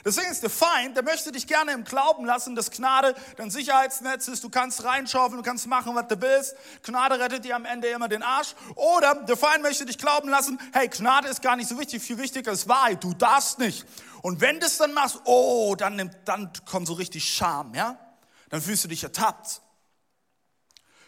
Deswegen 0.05 0.31
ist 0.31 0.43
der 0.43 0.51
Feind, 0.51 0.97
der 0.97 1.05
möchte 1.05 1.31
dich 1.31 1.47
gerne 1.47 1.73
im 1.73 1.85
Glauben 1.85 2.25
lassen, 2.25 2.57
dass 2.57 2.71
Gnade 2.71 3.15
dein 3.37 3.51
Sicherheitsnetz 3.51 4.29
ist, 4.29 4.43
du 4.43 4.49
kannst 4.49 4.85
reinschaufeln, 4.85 5.43
du 5.43 5.47
kannst 5.47 5.67
machen, 5.67 5.95
was 5.95 6.09
du 6.09 6.21
willst. 6.21 6.57
Gnade 6.83 7.19
rettet 7.19 7.45
dir 7.45 7.55
am 7.57 7.67
Ende 7.67 7.89
immer 7.89 8.09
den 8.09 8.23
Arsch. 8.23 8.55
Oder 8.77 9.15
der 9.15 9.37
Feind 9.37 9.63
möchte 9.63 9.85
dich 9.85 9.99
glauben 9.99 10.29
lassen, 10.29 10.59
hey, 10.73 10.89
Gnade 10.89 11.29
ist 11.29 11.43
gar 11.43 11.57
nicht 11.57 11.69
so 11.69 11.79
wichtig, 11.79 12.03
viel 12.03 12.19
wichtiger 12.19 12.53
ist 12.53 12.67
Wahrheit, 12.69 13.05
du 13.05 13.13
darfst 13.13 13.59
nicht. 13.59 13.87
Und 14.23 14.41
wenn 14.41 14.59
du 14.59 14.67
es 14.67 14.79
dann 14.79 14.95
machst, 14.95 15.21
oh, 15.25 15.75
dann, 15.77 15.97
nimmt, 15.97 16.17
dann 16.25 16.51
kommt 16.65 16.87
so 16.87 16.95
richtig 16.95 17.29
Scham, 17.29 17.75
ja? 17.75 17.99
Dann 18.49 18.63
fühlst 18.63 18.85
du 18.85 18.89
dich 18.89 19.03
ertappt. 19.03 19.61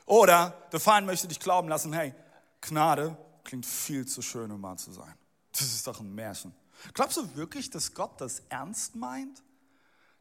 Oder 0.04 0.50
der 0.72 0.80
Feind 0.80 1.06
möchte 1.06 1.28
dich 1.28 1.40
glauben 1.40 1.68
lassen, 1.68 1.92
hey, 1.92 2.14
Gnade 2.60 3.16
klingt 3.44 3.66
viel 3.66 4.06
zu 4.06 4.22
schön, 4.22 4.50
um 4.50 4.62
wahr 4.62 4.76
zu 4.76 4.92
sein. 4.92 5.14
Das 5.52 5.62
ist 5.62 5.86
doch 5.86 6.00
ein 6.00 6.14
Märchen. 6.14 6.54
Glaubst 6.94 7.16
du 7.16 7.36
wirklich, 7.36 7.70
dass 7.70 7.94
Gott 7.94 8.20
das 8.20 8.42
ernst 8.48 8.94
meint? 8.94 9.42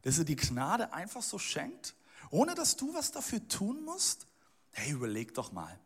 Dass 0.02 0.18
er 0.18 0.24
die 0.24 0.36
Gnade 0.36 0.92
einfach 0.92 1.22
so 1.22 1.38
schenkt, 1.38 1.94
ohne 2.30 2.54
dass 2.54 2.76
du 2.76 2.94
was 2.94 3.12
dafür 3.12 3.46
tun 3.48 3.84
musst? 3.84 4.26
Hey, 4.72 4.92
überleg 4.92 5.34
doch 5.34 5.52
mal. 5.52 5.78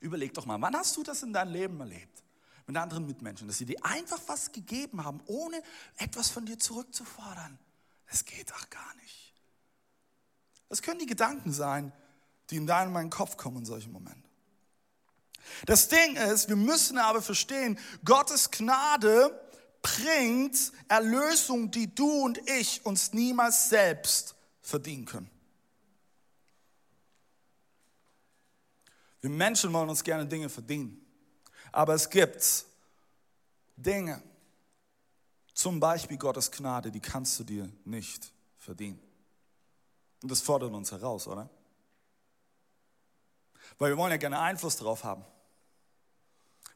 Überleg 0.00 0.34
doch 0.34 0.46
mal, 0.46 0.60
wann 0.60 0.76
hast 0.76 0.96
du 0.96 1.02
das 1.02 1.22
in 1.22 1.32
deinem 1.32 1.52
Leben 1.52 1.80
erlebt? 1.80 2.22
Mit 2.66 2.76
anderen 2.76 3.06
Mitmenschen, 3.06 3.46
dass 3.46 3.58
sie 3.58 3.66
dir 3.66 3.84
einfach 3.84 4.20
was 4.26 4.52
gegeben 4.52 5.04
haben, 5.04 5.20
ohne 5.26 5.62
etwas 5.96 6.30
von 6.30 6.46
dir 6.46 6.58
zurückzufordern. 6.58 7.58
Das 8.10 8.24
geht 8.24 8.50
doch 8.50 8.70
gar 8.70 8.94
nicht. 8.96 9.34
Das 10.68 10.82
können 10.82 10.98
die 10.98 11.06
Gedanken 11.06 11.52
sein, 11.52 11.92
die 12.50 12.56
in 12.56 12.66
deinem 12.66 12.92
meinen 12.92 13.10
Kopf 13.10 13.36
kommen 13.36 13.58
in 13.58 13.64
solchen 13.64 13.92
Momenten. 13.92 14.24
Das 15.66 15.88
Ding 15.88 16.16
ist, 16.16 16.48
wir 16.48 16.56
müssen 16.56 16.98
aber 16.98 17.22
verstehen, 17.22 17.78
Gottes 18.04 18.50
Gnade 18.50 19.40
bringt 19.84 20.72
Erlösung, 20.88 21.70
die 21.70 21.94
du 21.94 22.24
und 22.24 22.40
ich 22.48 22.84
uns 22.86 23.12
niemals 23.12 23.68
selbst 23.68 24.34
verdienen 24.62 25.04
können. 25.04 25.30
Wir 29.20 29.28
Menschen 29.28 29.72
wollen 29.72 29.90
uns 29.90 30.02
gerne 30.02 30.26
Dinge 30.26 30.48
verdienen. 30.48 31.04
Aber 31.70 31.94
es 31.94 32.08
gibt 32.08 32.64
Dinge, 33.76 34.22
zum 35.52 35.78
Beispiel 35.80 36.16
Gottes 36.16 36.50
Gnade, 36.50 36.90
die 36.90 37.00
kannst 37.00 37.38
du 37.38 37.44
dir 37.44 37.70
nicht 37.84 38.32
verdienen. 38.58 39.00
Und 40.22 40.30
das 40.30 40.40
fordert 40.40 40.72
uns 40.72 40.92
heraus, 40.92 41.28
oder? 41.28 41.50
Weil 43.78 43.90
wir 43.90 43.98
wollen 43.98 44.12
ja 44.12 44.16
gerne 44.16 44.40
Einfluss 44.40 44.76
darauf 44.76 45.04
haben. 45.04 45.24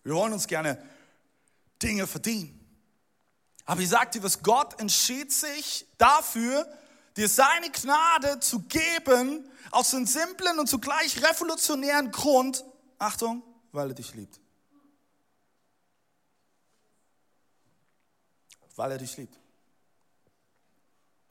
Wir 0.03 0.15
wollen 0.15 0.35
uns 0.35 0.47
gerne 0.47 0.83
Dinge 1.83 2.07
verdienen. 2.07 2.68
Aber 3.69 3.83
ich 3.83 3.91
dir 3.91 4.23
was, 4.23 4.43
Gott 4.43 4.81
entschied 4.81 5.31
sich 5.31 5.87
dafür, 5.99 6.67
dir 7.19 7.29
seine 7.29 7.71
Gnade 7.71 8.41
zu 8.41 8.61
geben, 8.61 9.47
aus 9.71 9.93
einem 9.93 10.07
simplen 10.07 10.59
und 10.59 10.69
zugleich 10.69 11.23
revolutionären 11.23 12.11
Grund, 12.11 12.65
Achtung, 12.99 13.43
weil 13.73 13.91
er 13.91 13.95
dich 13.95 14.15
liebt. 14.15 14.41
Weil 18.75 18.93
er 18.93 18.99
dich 18.99 19.19
liebt. 19.19 19.39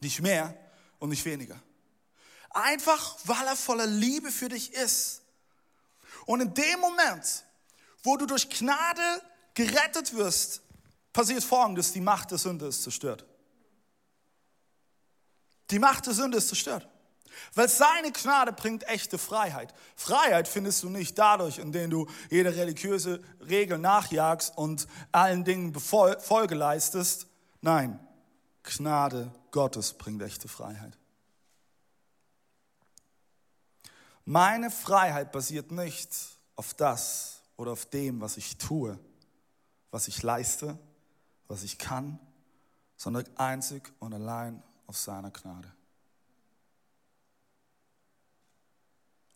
Nicht 0.01 0.21
mehr 0.21 0.55
und 0.99 1.09
nicht 1.09 1.25
weniger. 1.25 1.59
Einfach, 2.51 3.17
weil 3.23 3.47
er 3.47 3.55
voller 3.55 3.87
Liebe 3.87 4.29
für 4.31 4.49
dich 4.49 4.73
ist. 4.73 5.23
Und 6.27 6.41
in 6.41 6.53
dem 6.53 6.79
Moment, 6.81 7.45
wo 8.03 8.15
du 8.15 8.27
durch 8.27 8.47
Gnade 8.47 9.23
gerettet 9.55 10.13
wirst, 10.13 10.61
passiert 11.17 11.43
Folgendes, 11.43 11.91
die 11.93 11.99
Macht 11.99 12.29
der 12.29 12.37
Sünde 12.37 12.67
ist 12.67 12.83
zerstört. 12.83 13.25
Die 15.71 15.79
Macht 15.79 16.05
der 16.05 16.13
Sünde 16.13 16.37
ist 16.37 16.47
zerstört. 16.47 16.87
Weil 17.55 17.67
seine 17.67 18.11
Gnade 18.11 18.53
bringt 18.53 18.87
echte 18.87 19.17
Freiheit. 19.17 19.73
Freiheit 19.95 20.47
findest 20.47 20.83
du 20.83 20.89
nicht 20.89 21.17
dadurch, 21.17 21.57
indem 21.57 21.89
du 21.89 22.07
jede 22.29 22.55
religiöse 22.55 23.19
Regel 23.41 23.79
nachjagst 23.79 24.59
und 24.59 24.87
allen 25.11 25.43
Dingen 25.43 25.73
Folge 25.73 26.53
leistest. 26.53 27.25
Nein, 27.61 27.99
Gnade 28.61 29.33
Gottes 29.49 29.93
bringt 29.93 30.21
echte 30.21 30.47
Freiheit. 30.47 30.99
Meine 34.23 34.69
Freiheit 34.69 35.31
basiert 35.31 35.71
nicht 35.71 36.15
auf 36.55 36.75
das 36.75 37.41
oder 37.55 37.71
auf 37.71 37.87
dem, 37.87 38.21
was 38.21 38.37
ich 38.37 38.59
tue, 38.59 38.99
was 39.89 40.07
ich 40.07 40.21
leiste, 40.21 40.77
was 41.47 41.63
ich 41.63 41.77
kann, 41.77 42.19
sondern 42.95 43.25
einzig 43.37 43.93
und 43.99 44.13
allein 44.13 44.61
auf 44.87 44.97
seiner 44.97 45.31
Gnade. 45.31 45.71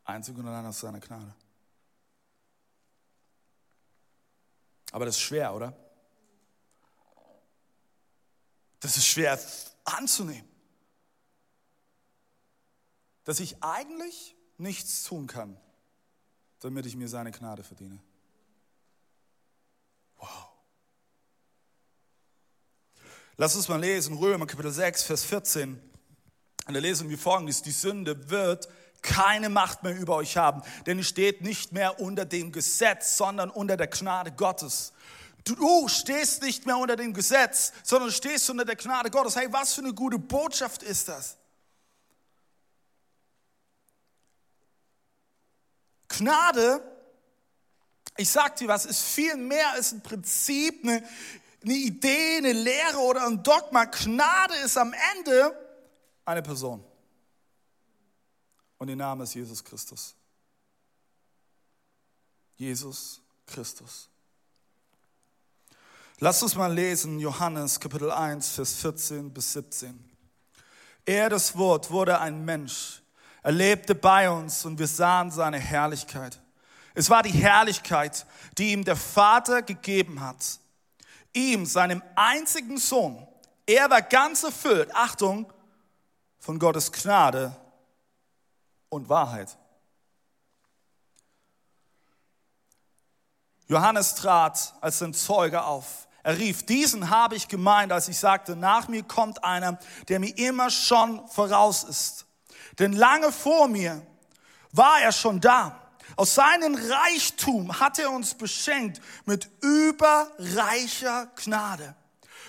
Einzig 0.03 0.37
und 0.37 0.47
allein 0.47 0.65
auf 0.65 0.75
seiner 0.75 0.99
Gnade. 0.99 1.33
Aber 4.91 5.05
das 5.05 5.15
ist 5.15 5.21
schwer, 5.21 5.53
oder? 5.53 5.73
Das 8.81 8.97
ist 8.97 9.05
schwer 9.05 9.39
anzunehmen. 9.85 10.49
Dass 13.23 13.39
ich 13.39 13.63
eigentlich 13.63 14.35
nichts 14.57 15.03
tun 15.03 15.27
kann, 15.27 15.57
damit 16.59 16.85
ich 16.85 16.95
mir 16.95 17.07
seine 17.07 17.31
Gnade 17.31 17.63
verdiene. 17.63 17.99
Wow. 20.17 20.50
Lass 23.41 23.55
uns 23.55 23.67
mal 23.69 23.79
lesen, 23.79 24.15
Römer 24.19 24.45
Kapitel 24.45 24.71
6, 24.71 25.01
Vers 25.01 25.23
14. 25.23 25.81
Und 26.67 26.73
da 26.75 26.79
lesen 26.79 27.09
wir 27.09 27.17
folgendes, 27.17 27.63
die 27.63 27.71
Sünde 27.71 28.29
wird 28.29 28.69
keine 29.01 29.49
Macht 29.49 29.81
mehr 29.81 29.97
über 29.97 30.17
euch 30.17 30.37
haben, 30.37 30.61
denn 30.85 30.99
ihr 30.99 31.03
steht 31.03 31.41
nicht 31.41 31.71
mehr 31.71 31.99
unter 31.99 32.25
dem 32.25 32.51
Gesetz, 32.51 33.17
sondern 33.17 33.49
unter 33.49 33.77
der 33.77 33.87
Gnade 33.87 34.31
Gottes. 34.31 34.93
Du 35.43 35.87
stehst 35.87 36.43
nicht 36.43 36.67
mehr 36.67 36.77
unter 36.77 36.95
dem 36.95 37.15
Gesetz, 37.15 37.73
sondern 37.81 38.11
stehst 38.11 38.47
unter 38.51 38.63
der 38.63 38.75
Gnade 38.75 39.09
Gottes. 39.09 39.35
Hey, 39.35 39.47
was 39.49 39.73
für 39.73 39.81
eine 39.81 39.95
gute 39.95 40.19
Botschaft 40.19 40.83
ist 40.83 41.07
das? 41.07 41.35
Gnade, 46.09 46.79
ich 48.17 48.29
sag 48.29 48.57
dir 48.57 48.67
was, 48.67 48.85
ist 48.85 49.01
viel 49.01 49.35
mehr 49.35 49.71
als 49.71 49.93
ein 49.93 50.01
Prinzip, 50.01 50.83
eine 50.83 51.03
eine 51.63 51.73
Idee, 51.73 52.37
eine 52.37 52.53
Lehre 52.53 52.97
oder 52.97 53.27
ein 53.27 53.41
Dogma. 53.43 53.85
Gnade 53.85 54.55
ist 54.65 54.77
am 54.77 54.93
Ende 55.15 55.55
eine 56.25 56.41
Person. 56.41 56.83
Und 58.77 58.89
ihr 58.89 58.95
Name 58.95 59.23
ist 59.23 59.35
Jesus 59.35 59.63
Christus. 59.63 60.15
Jesus 62.55 63.21
Christus. 63.45 64.09
Lass 66.19 66.41
uns 66.43 66.55
mal 66.55 66.71
lesen, 66.71 67.19
Johannes 67.19 67.79
Kapitel 67.79 68.11
1, 68.11 68.49
Vers 68.49 68.75
14 68.75 69.33
bis 69.33 69.53
17. 69.53 70.11
Er, 71.05 71.29
das 71.29 71.57
Wort, 71.57 71.89
wurde 71.89 72.19
ein 72.19 72.45
Mensch. 72.45 73.01
Er 73.41 73.51
lebte 73.51 73.95
bei 73.95 74.29
uns 74.29 74.65
und 74.65 74.77
wir 74.77 74.87
sahen 74.87 75.31
seine 75.31 75.57
Herrlichkeit. 75.57 76.39
Es 76.93 77.09
war 77.09 77.23
die 77.23 77.31
Herrlichkeit, 77.31 78.25
die 78.57 78.71
ihm 78.71 78.83
der 78.83 78.95
Vater 78.95 79.63
gegeben 79.63 80.21
hat. 80.21 80.59
Ihm, 81.33 81.65
seinem 81.65 82.03
einzigen 82.15 82.77
Sohn. 82.77 83.27
Er 83.65 83.89
war 83.89 84.01
ganz 84.01 84.43
erfüllt, 84.43 84.93
Achtung, 84.93 85.51
von 86.39 86.59
Gottes 86.59 86.91
Gnade 86.91 87.55
und 88.89 89.07
Wahrheit. 89.07 89.57
Johannes 93.67 94.15
trat 94.15 94.73
als 94.81 95.01
ein 95.01 95.13
Zeuge 95.13 95.63
auf. 95.63 96.07
Er 96.23 96.37
rief, 96.37 96.65
diesen 96.65 97.09
habe 97.09 97.35
ich 97.35 97.47
gemeint, 97.47 97.91
als 97.91 98.09
ich 98.09 98.19
sagte, 98.19 98.55
nach 98.55 98.87
mir 98.87 99.03
kommt 99.03 99.43
einer, 99.43 99.79
der 100.09 100.19
mir 100.19 100.37
immer 100.37 100.69
schon 100.69 101.25
voraus 101.29 101.83
ist. 101.83 102.25
Denn 102.79 102.93
lange 102.93 103.31
vor 103.31 103.67
mir 103.67 104.05
war 104.71 105.01
er 105.01 105.11
schon 105.11 105.39
da. 105.39 105.80
Aus 106.15 106.35
seinem 106.35 106.75
Reichtum 106.75 107.79
hat 107.79 107.99
er 107.99 108.11
uns 108.11 108.33
beschenkt 108.33 109.01
mit 109.25 109.49
überreicher 109.61 111.31
Gnade. 111.35 111.95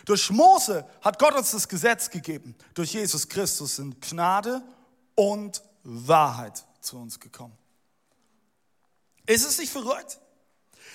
Durch 0.04 0.30
Mose 0.30 0.88
hat 1.00 1.18
Gott 1.18 1.34
uns 1.34 1.52
das 1.52 1.68
Gesetz 1.68 2.10
gegeben. 2.10 2.56
Durch 2.74 2.92
Jesus 2.92 3.28
Christus 3.28 3.76
sind 3.76 4.00
Gnade 4.00 4.62
und 5.14 5.62
Wahrheit 5.84 6.64
zu 6.80 6.98
uns 6.98 7.20
gekommen. 7.20 7.56
Ist 9.26 9.46
es 9.46 9.58
nicht 9.58 9.70
verrückt? 9.70 10.18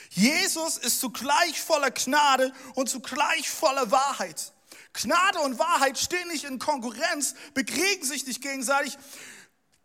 Jesus 0.09 0.77
ist 0.77 0.99
zugleich 0.99 1.61
voller 1.61 1.91
Gnade 1.91 2.51
und 2.75 2.89
zugleich 2.89 3.49
voller 3.49 3.91
Wahrheit. 3.91 4.53
Gnade 4.93 5.39
und 5.39 5.59
Wahrheit 5.59 5.97
stehen 5.97 6.27
nicht 6.29 6.43
in 6.43 6.59
Konkurrenz, 6.59 7.35
bekriegen 7.53 8.05
sich 8.05 8.25
nicht 8.25 8.41
gegenseitig. 8.41 8.97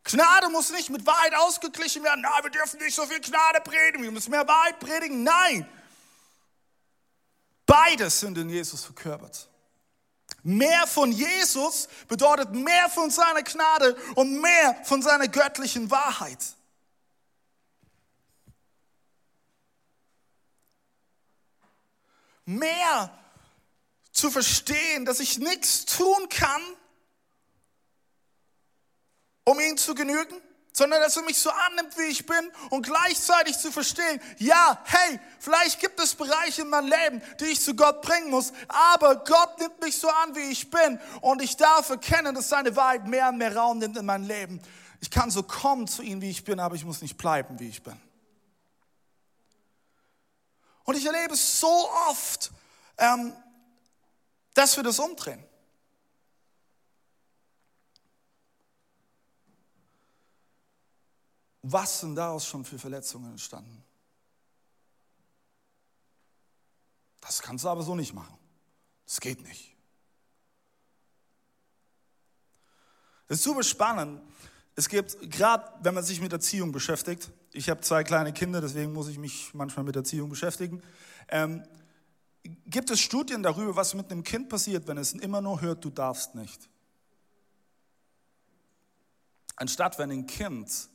Gnade 0.05 0.49
muss 0.49 0.71
nicht 0.71 0.91
mit 0.91 1.07
Wahrheit 1.07 1.35
ausgeglichen 1.35 2.03
werden. 2.03 2.23
Na, 2.23 2.43
wir 2.43 2.51
dürfen 2.51 2.81
nicht 2.81 2.95
so 2.95 3.07
viel 3.07 3.21
Gnade 3.21 3.61
predigen, 3.61 4.03
wir 4.03 4.11
müssen 4.11 4.31
mehr 4.31 4.47
Wahrheit 4.47 4.81
predigen. 4.81 5.23
Nein, 5.23 5.69
beides 7.67 8.21
sind 8.21 8.37
in 8.39 8.49
Jesus 8.49 8.85
verkörpert. 8.85 9.49
Mehr 10.43 10.87
von 10.89 11.13
Jesus 11.13 11.89
bedeutet 12.09 12.53
mehr 12.53 12.89
von 12.89 13.11
seiner 13.11 13.43
Gnade 13.43 13.97
und 14.17 14.41
mehr 14.41 14.77
von 14.85 15.03
seiner 15.03 15.29
göttlichen 15.29 15.91
Wahrheit. 15.91 16.39
mehr 22.45 23.11
zu 24.13 24.31
verstehen, 24.31 25.05
dass 25.05 25.21
ich 25.21 25.39
nichts 25.39 25.87
tun 25.87 26.29
kann, 26.29 26.63
um 29.45 29.59
ihn 29.61 29.77
zu 29.77 29.95
genügen, 29.95 30.41
sondern 30.73 31.03
dass 31.03 31.17
er 31.17 31.23
mich 31.23 31.39
so 31.39 31.51
annimmt, 31.51 31.97
wie 31.99 32.11
ich 32.11 32.25
bin 32.25 32.51
und 32.71 32.87
gleichzeitig 32.87 33.59
zu 33.59 33.71
verstehen, 33.71 34.21
ja, 34.39 34.83
hey, 34.85 35.21
vielleicht 35.39 35.81
gibt 35.81 36.01
es 36.01 36.15
Bereiche 36.15 36.63
in 36.63 36.71
meinem 36.71 36.89
Leben, 36.89 37.23
die 37.41 37.47
ich 37.47 37.61
zu 37.61 37.77
Gott 37.77 38.01
bringen 38.01 38.31
muss, 38.31 38.53
aber 38.69 39.17
Gott 39.17 39.59
nimmt 39.59 39.81
mich 39.83 39.99
so 39.99 40.09
an, 40.09 40.35
wie 40.35 40.51
ich 40.51 40.71
bin 40.71 40.99
und 41.21 41.43
ich 41.43 41.57
darf 41.57 41.91
erkennen, 41.91 42.35
dass 42.35 42.49
seine 42.49 42.75
Wahrheit 42.75 43.07
mehr 43.07 43.29
und 43.29 43.39
mehr 43.39 43.55
Raum 43.55 43.79
nimmt 43.79 43.97
in 43.99 44.07
meinem 44.07 44.27
Leben. 44.27 44.63
Ich 45.01 45.11
kann 45.11 45.31
so 45.31 45.43
kommen 45.43 45.89
zu 45.89 46.03
ihm, 46.03 46.21
wie 46.23 46.31
ich 46.31 46.45
bin, 46.45 46.59
aber 46.59 46.75
ich 46.75 46.85
muss 46.85 47.03
nicht 47.03 47.19
bleiben, 47.19 47.59
wie 47.59 47.69
ich 47.69 47.83
bin. 47.83 48.01
Und 50.85 50.97
ich 50.97 51.05
erlebe 51.05 51.37
so 51.37 51.91
oft, 52.09 52.51
ähm, 52.99 53.35
dass 54.55 54.77
wir 54.77 54.85
das 54.85 54.99
umdrehen. 54.99 55.45
Was 61.63 62.01
sind 62.01 62.17
daraus 62.17 62.45
schon 62.45 62.65
für 62.65 62.79
Verletzungen 62.79 63.31
entstanden? 63.31 63.83
Das 67.21 67.41
kannst 67.41 67.65
du 67.65 67.69
aber 67.69 67.83
so 67.83 67.95
nicht 67.95 68.13
machen. 68.13 68.37
Das 69.07 69.21
geht 69.21 69.41
nicht. 69.43 69.77
Es 73.29 73.39
ist 73.39 73.45
super 73.45 73.63
spannend. 73.63 74.21
Es 74.75 74.89
gibt, 74.89 75.31
gerade 75.31 75.73
wenn 75.83 75.95
man 75.95 76.03
sich 76.03 76.21
mit 76.21 76.33
Erziehung 76.33 76.73
beschäftigt, 76.73 77.31
ich 77.53 77.71
habe 77.71 77.81
zwei 77.83 78.05
kleine 78.05 78.33
Kinder, 78.33 78.61
deswegen 78.61 78.93
muss 78.93 79.09
ich 79.09 79.19
mich 79.19 79.55
manchmal 79.55 79.85
mit 79.85 79.95
Erziehung 79.95 80.31
beschäftigen, 80.31 80.83
ähm, 81.29 81.63
gibt 82.67 82.91
es 82.91 83.01
Studien 83.01 83.43
darüber, 83.43 83.77
was 83.77 83.95
mit 83.95 84.11
einem 84.11 84.25
Kind 84.25 84.49
passiert, 84.49 84.87
wenn 84.89 84.99
es 84.99 85.13
immer 85.13 85.41
nur 85.41 85.61
hört, 85.61 85.85
du 85.85 85.91
darfst 85.91 86.35
nicht. 86.35 86.69
Anstatt 89.57 89.99
wenn 89.99 90.11
ein 90.11 90.27
Kind 90.27 90.89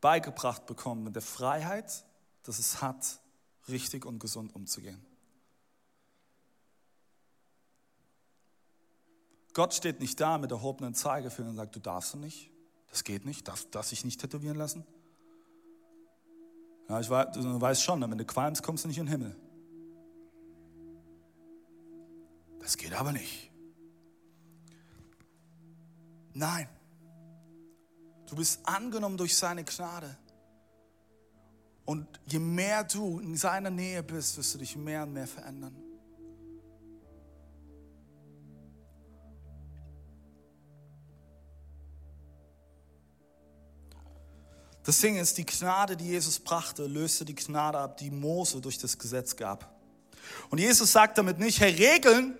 beigebracht 0.00 0.66
bekommt 0.66 1.04
mit 1.04 1.14
der 1.14 1.22
Freiheit, 1.22 2.04
dass 2.42 2.58
es 2.58 2.80
hat, 2.82 3.20
richtig 3.68 4.04
und 4.04 4.18
gesund 4.18 4.54
umzugehen. 4.54 5.04
Gott 9.52 9.74
steht 9.74 10.00
nicht 10.00 10.18
da 10.20 10.38
mit 10.38 10.50
erhobenen 10.50 10.94
Zeigefinger 10.94 11.50
und 11.50 11.56
sagt, 11.56 11.74
du 11.74 11.80
darfst 11.80 12.14
nicht, 12.16 12.50
das 12.88 13.04
geht 13.04 13.24
nicht, 13.24 13.48
darf, 13.48 13.66
darf 13.70 13.86
sich 13.86 14.04
nicht 14.04 14.20
tätowieren 14.20 14.56
lassen. 14.56 14.84
Ja, 16.88 17.00
ich 17.00 17.10
weiß, 17.10 17.32
du 17.34 17.60
weißt 17.60 17.82
schon, 17.82 18.00
wenn 18.00 18.18
du 18.18 18.24
qualmst, 18.24 18.62
kommst 18.62 18.84
du 18.84 18.88
nicht 18.88 18.98
in 18.98 19.06
den 19.06 19.12
Himmel. 19.12 19.36
Das 22.60 22.76
geht 22.76 22.92
aber 22.92 23.12
nicht. 23.12 23.50
Nein. 26.32 26.68
Du 28.30 28.36
bist 28.36 28.60
angenommen 28.62 29.16
durch 29.16 29.36
seine 29.36 29.64
Gnade. 29.64 30.16
Und 31.84 32.06
je 32.26 32.38
mehr 32.38 32.84
du 32.84 33.18
in 33.18 33.36
seiner 33.36 33.70
Nähe 33.70 34.04
bist, 34.04 34.36
wirst 34.38 34.54
du 34.54 34.58
dich 34.58 34.76
mehr 34.76 35.02
und 35.02 35.12
mehr 35.12 35.26
verändern. 35.26 35.76
Das 44.84 45.00
Ding 45.00 45.16
ist, 45.16 45.36
die 45.36 45.44
Gnade, 45.44 45.96
die 45.96 46.06
Jesus 46.06 46.38
brachte, 46.38 46.86
löste 46.86 47.24
die 47.24 47.34
Gnade 47.34 47.78
ab, 47.78 47.96
die 47.96 48.12
Mose 48.12 48.60
durch 48.60 48.78
das 48.78 48.96
Gesetz 48.96 49.34
gab. 49.34 49.74
Und 50.50 50.58
Jesus 50.58 50.92
sagt 50.92 51.18
damit 51.18 51.40
nicht, 51.40 51.58
hey, 51.58 51.72
Regeln 51.72 52.38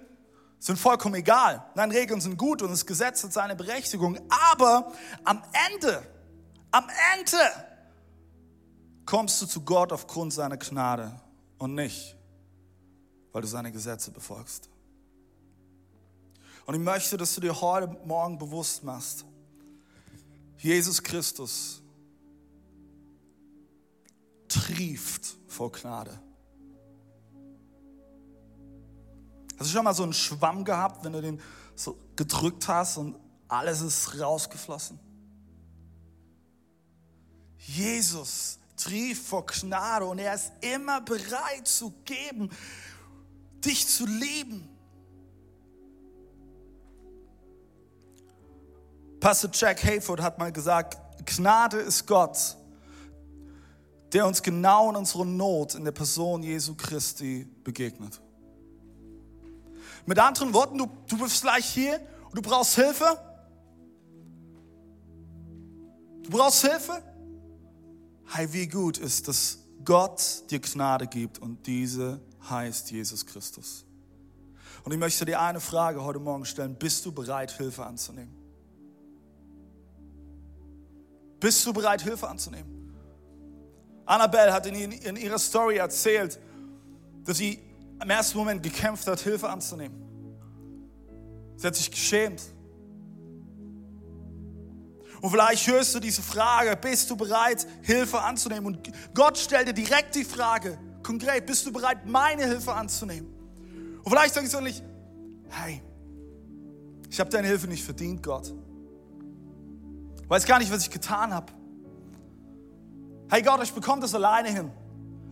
sind 0.60 0.78
vollkommen 0.78 1.14
egal. 1.16 1.64
Nein, 1.74 1.90
Regeln 1.90 2.20
sind 2.20 2.36
gut 2.36 2.60
und 2.62 2.70
das 2.70 2.84
Gesetz 2.84 3.24
hat 3.24 3.32
seine 3.32 3.56
Berechtigung. 3.56 4.20
Aber 4.28 4.92
am 5.24 5.42
Ende, 5.72 6.06
am 6.70 6.86
Ende 7.16 7.38
kommst 9.06 9.40
du 9.40 9.46
zu 9.46 9.62
Gott 9.62 9.90
aufgrund 9.92 10.34
seiner 10.34 10.58
Gnade 10.58 11.18
und 11.58 11.74
nicht, 11.74 12.14
weil 13.32 13.42
du 13.42 13.48
seine 13.48 13.72
Gesetze 13.72 14.10
befolgst. 14.10 14.68
Und 16.66 16.74
ich 16.74 16.80
möchte, 16.80 17.16
dass 17.16 17.34
du 17.34 17.40
dir 17.40 17.58
heute 17.58 17.88
Morgen 18.04 18.38
bewusst 18.38 18.84
machst, 18.84 19.24
Jesus 20.58 21.02
Christus 21.02 21.80
trieft 24.46 25.38
vor 25.48 25.72
Gnade. 25.72 26.20
Hast 29.60 29.68
du 29.68 29.74
schon 29.74 29.84
mal 29.84 29.92
so 29.92 30.04
einen 30.04 30.14
Schwamm 30.14 30.64
gehabt, 30.64 31.04
wenn 31.04 31.12
du 31.12 31.20
den 31.20 31.38
so 31.76 31.98
gedrückt 32.16 32.66
hast 32.66 32.96
und 32.96 33.14
alles 33.46 33.82
ist 33.82 34.18
rausgeflossen? 34.18 34.98
Jesus 37.58 38.58
trieft 38.74 39.22
vor 39.22 39.44
Gnade 39.44 40.06
und 40.06 40.18
er 40.18 40.34
ist 40.34 40.50
immer 40.62 41.02
bereit 41.02 41.68
zu 41.68 41.92
geben, 42.06 42.48
dich 43.62 43.86
zu 43.86 44.06
lieben. 44.06 44.66
Pastor 49.20 49.50
Jack 49.52 49.84
Hayford 49.84 50.22
hat 50.22 50.38
mal 50.38 50.50
gesagt, 50.52 50.96
Gnade 51.26 51.76
ist 51.80 52.06
Gott, 52.06 52.56
der 54.14 54.26
uns 54.26 54.42
genau 54.42 54.88
in 54.88 54.96
unserer 54.96 55.26
Not 55.26 55.74
in 55.74 55.84
der 55.84 55.92
Person 55.92 56.42
Jesu 56.42 56.74
Christi 56.74 57.46
begegnet. 57.62 58.22
Mit 60.10 60.18
anderen 60.18 60.52
Worten, 60.52 60.76
du, 60.76 60.88
du 61.06 61.18
bist 61.18 61.40
gleich 61.40 61.66
hier 61.66 62.00
und 62.24 62.34
du 62.36 62.42
brauchst 62.42 62.74
Hilfe. 62.74 63.16
Du 66.24 66.30
brauchst 66.30 66.66
Hilfe. 66.66 67.00
Hey, 68.26 68.52
wie 68.52 68.66
gut 68.66 68.98
ist, 68.98 69.28
dass 69.28 69.58
Gott 69.84 70.20
dir 70.50 70.58
Gnade 70.58 71.06
gibt 71.06 71.38
und 71.38 71.64
diese 71.64 72.20
heißt 72.48 72.90
Jesus 72.90 73.24
Christus. 73.24 73.84
Und 74.82 74.90
ich 74.90 74.98
möchte 74.98 75.24
dir 75.24 75.40
eine 75.40 75.60
Frage 75.60 76.02
heute 76.02 76.18
Morgen 76.18 76.44
stellen. 76.44 76.74
Bist 76.74 77.06
du 77.06 77.12
bereit, 77.12 77.52
Hilfe 77.52 77.86
anzunehmen? 77.86 78.34
Bist 81.38 81.64
du 81.64 81.72
bereit, 81.72 82.02
Hilfe 82.02 82.26
anzunehmen? 82.26 82.92
Annabelle 84.06 84.52
hat 84.52 84.66
in 84.66 85.16
ihrer 85.16 85.38
Story 85.38 85.76
erzählt, 85.76 86.40
dass 87.24 87.36
sie 87.36 87.69
im 88.02 88.10
ersten 88.10 88.38
Moment 88.38 88.62
gekämpft 88.62 89.06
hat, 89.06 89.20
Hilfe 89.20 89.48
anzunehmen. 89.48 89.96
Sie 91.56 91.66
hat 91.66 91.74
sich 91.74 91.90
geschämt. 91.90 92.42
Und 95.20 95.30
vielleicht 95.30 95.66
hörst 95.66 95.94
du 95.94 96.00
diese 96.00 96.22
Frage, 96.22 96.74
bist 96.76 97.10
du 97.10 97.16
bereit, 97.16 97.66
Hilfe 97.82 98.20
anzunehmen? 98.20 98.66
Und 98.66 98.90
Gott 99.14 99.36
stellt 99.36 99.68
dir 99.68 99.74
direkt 99.74 100.14
die 100.14 100.24
Frage, 100.24 100.78
konkret, 101.02 101.44
bist 101.44 101.66
du 101.66 101.72
bereit, 101.72 102.06
meine 102.06 102.46
Hilfe 102.46 102.72
anzunehmen? 102.72 103.28
Und 104.02 104.10
vielleicht 104.10 104.34
sagst 104.34 104.54
du 104.54 104.60
nicht, 104.60 104.82
hey, 105.50 105.82
ich 107.10 107.20
habe 107.20 107.28
deine 107.28 107.48
Hilfe 107.48 107.66
nicht 107.66 107.84
verdient, 107.84 108.22
Gott. 108.22 108.54
Weiß 110.28 110.46
gar 110.46 110.58
nicht, 110.58 110.72
was 110.72 110.82
ich 110.82 110.90
getan 110.90 111.34
habe. 111.34 111.52
Hey 113.30 113.42
Gott, 113.42 113.62
ich 113.62 113.72
bekomme 113.72 114.00
das 114.00 114.14
alleine 114.14 114.48
hin. 114.48 114.70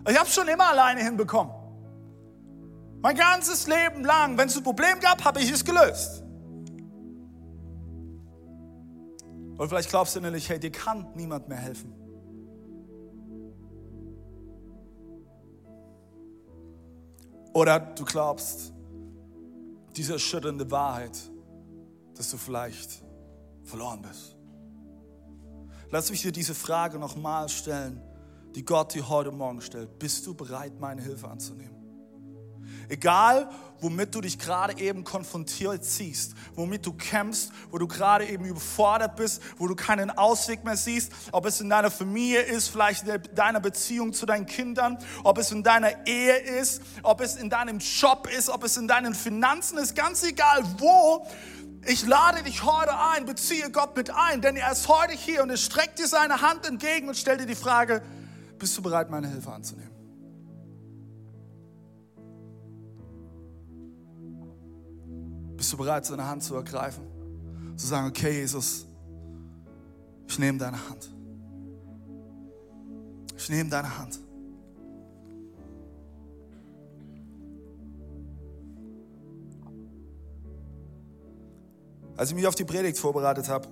Ich 0.07 0.17
habe 0.17 0.27
es 0.27 0.35
schon 0.35 0.49
immer 0.49 0.69
alleine 0.69 1.03
hinbekommen. 1.03 1.53
Mein 3.01 3.17
ganzes 3.17 3.67
Leben 3.67 4.05
lang, 4.05 4.37
wenn 4.37 4.49
es 4.49 4.57
ein 4.57 4.63
Problem 4.63 4.99
gab, 5.01 5.25
habe 5.25 5.41
ich 5.41 5.51
es 5.51 5.65
gelöst. 5.65 6.25
Und 9.57 9.69
vielleicht 9.69 9.91
glaubst 9.91 10.15
du 10.15 10.21
innerlich, 10.21 10.49
hey, 10.49 10.59
dir 10.59 10.71
kann 10.71 11.07
niemand 11.15 11.49
mehr 11.49 11.59
helfen. 11.59 11.93
Oder 17.53 17.81
du 17.81 18.05
glaubst, 18.05 18.73
diese 19.97 20.13
erschütternde 20.15 20.71
Wahrheit, 20.71 21.19
dass 22.15 22.31
du 22.31 22.37
vielleicht 22.37 23.03
verloren 23.65 24.03
bist. 24.03 24.37
Lass 25.91 26.11
mich 26.11 26.23
dir 26.23 26.33
diese 26.33 26.55
Frage 26.55 26.99
nochmal 26.99 27.49
stellen, 27.49 28.01
die 28.55 28.65
Gott 28.65 28.95
dir 28.95 29.09
heute 29.09 29.33
Morgen 29.33 29.61
stellt. 29.61 29.99
Bist 29.99 30.27
du 30.27 30.35
bereit, 30.35 30.79
meine 30.79 31.03
Hilfe 31.03 31.29
anzunehmen? 31.29 31.78
Egal, 32.89 33.49
womit 33.81 34.15
du 34.15 34.21
dich 34.21 34.39
gerade 34.39 34.79
eben 34.81 35.05
konfrontiert 35.05 35.85
siehst, 35.85 36.35
womit 36.55 36.85
du 36.87 36.93
kämpfst, 36.93 37.53
wo 37.71 37.79
du 37.79 37.87
gerade 37.87 38.27
eben 38.27 38.45
überfordert 38.45 39.17
bist, 39.17 39.43
wo 39.57 39.67
du 39.67 39.75
keinen 39.75 40.11
Ausweg 40.11 40.65
mehr 40.65 40.77
siehst, 40.77 41.13
ob 41.33 41.47
es 41.47 41.61
in 41.61 41.69
deiner 41.69 41.91
Familie 41.91 42.43
ist, 42.43 42.69
vielleicht 42.69 43.07
in 43.07 43.23
deiner 43.35 43.61
Beziehung 43.61 44.13
zu 44.13 44.27
deinen 44.27 44.47
Kindern, 44.47 44.99
ob 45.23 45.39
es 45.39 45.53
in 45.53 45.63
deiner 45.63 46.07
Ehe 46.07 46.37
ist, 46.37 46.83
ob 47.03 47.21
es 47.21 47.37
in 47.37 47.51
deinem 47.51 47.79
Job 47.79 48.29
ist, 48.37 48.49
ob 48.49 48.65
es 48.65 48.77
in 48.77 48.89
deinen 48.89 49.15
Finanzen 49.15 49.79
ist, 49.79 49.95
ganz 49.95 50.23
egal 50.25 50.65
wo. 50.79 51.27
Ich 51.87 52.05
lade 52.07 52.43
dich 52.43 52.65
heute 52.65 52.99
ein, 52.99 53.25
beziehe 53.25 53.71
Gott 53.71 53.97
mit 53.97 54.11
ein, 54.11 54.41
denn 54.41 54.57
er 54.57 54.73
ist 54.73 54.89
heute 54.89 55.15
hier 55.15 55.43
und 55.43 55.51
er 55.51 55.57
streckt 55.57 55.99
dir 55.99 56.09
seine 56.09 56.43
Hand 56.43 56.67
entgegen 56.67 57.09
und 57.09 57.17
stellt 57.17 57.41
dir 57.41 57.47
die 57.47 57.55
Frage, 57.55 58.03
bist 58.59 58.77
du 58.77 58.83
bereit, 58.83 59.11
meine 59.11 59.29
Hilfe 59.29 59.53
anzunehmen? 59.53 59.98
Bist 65.59 65.73
du 65.73 65.77
bereit, 65.77 66.07
seine 66.07 66.25
Hand 66.25 66.45
zu 66.45 66.55
ergreifen? 66.55 67.03
Zu 67.77 67.89
sagen, 67.89 68.07
okay, 68.07 68.31
Jesus, 68.31 68.87
ich 70.29 70.39
nehme 70.39 70.57
deine 70.57 70.89
Hand. 70.89 71.11
Ich 73.37 73.49
nehme 73.49 73.69
deine 73.69 73.99
Hand. 73.99 74.21
Als 82.17 82.31
ich 82.31 82.37
mich 82.37 82.47
auf 82.47 82.55
die 82.55 82.65
Predigt 82.65 82.97
vorbereitet 82.97 83.49
habe, 83.49 83.67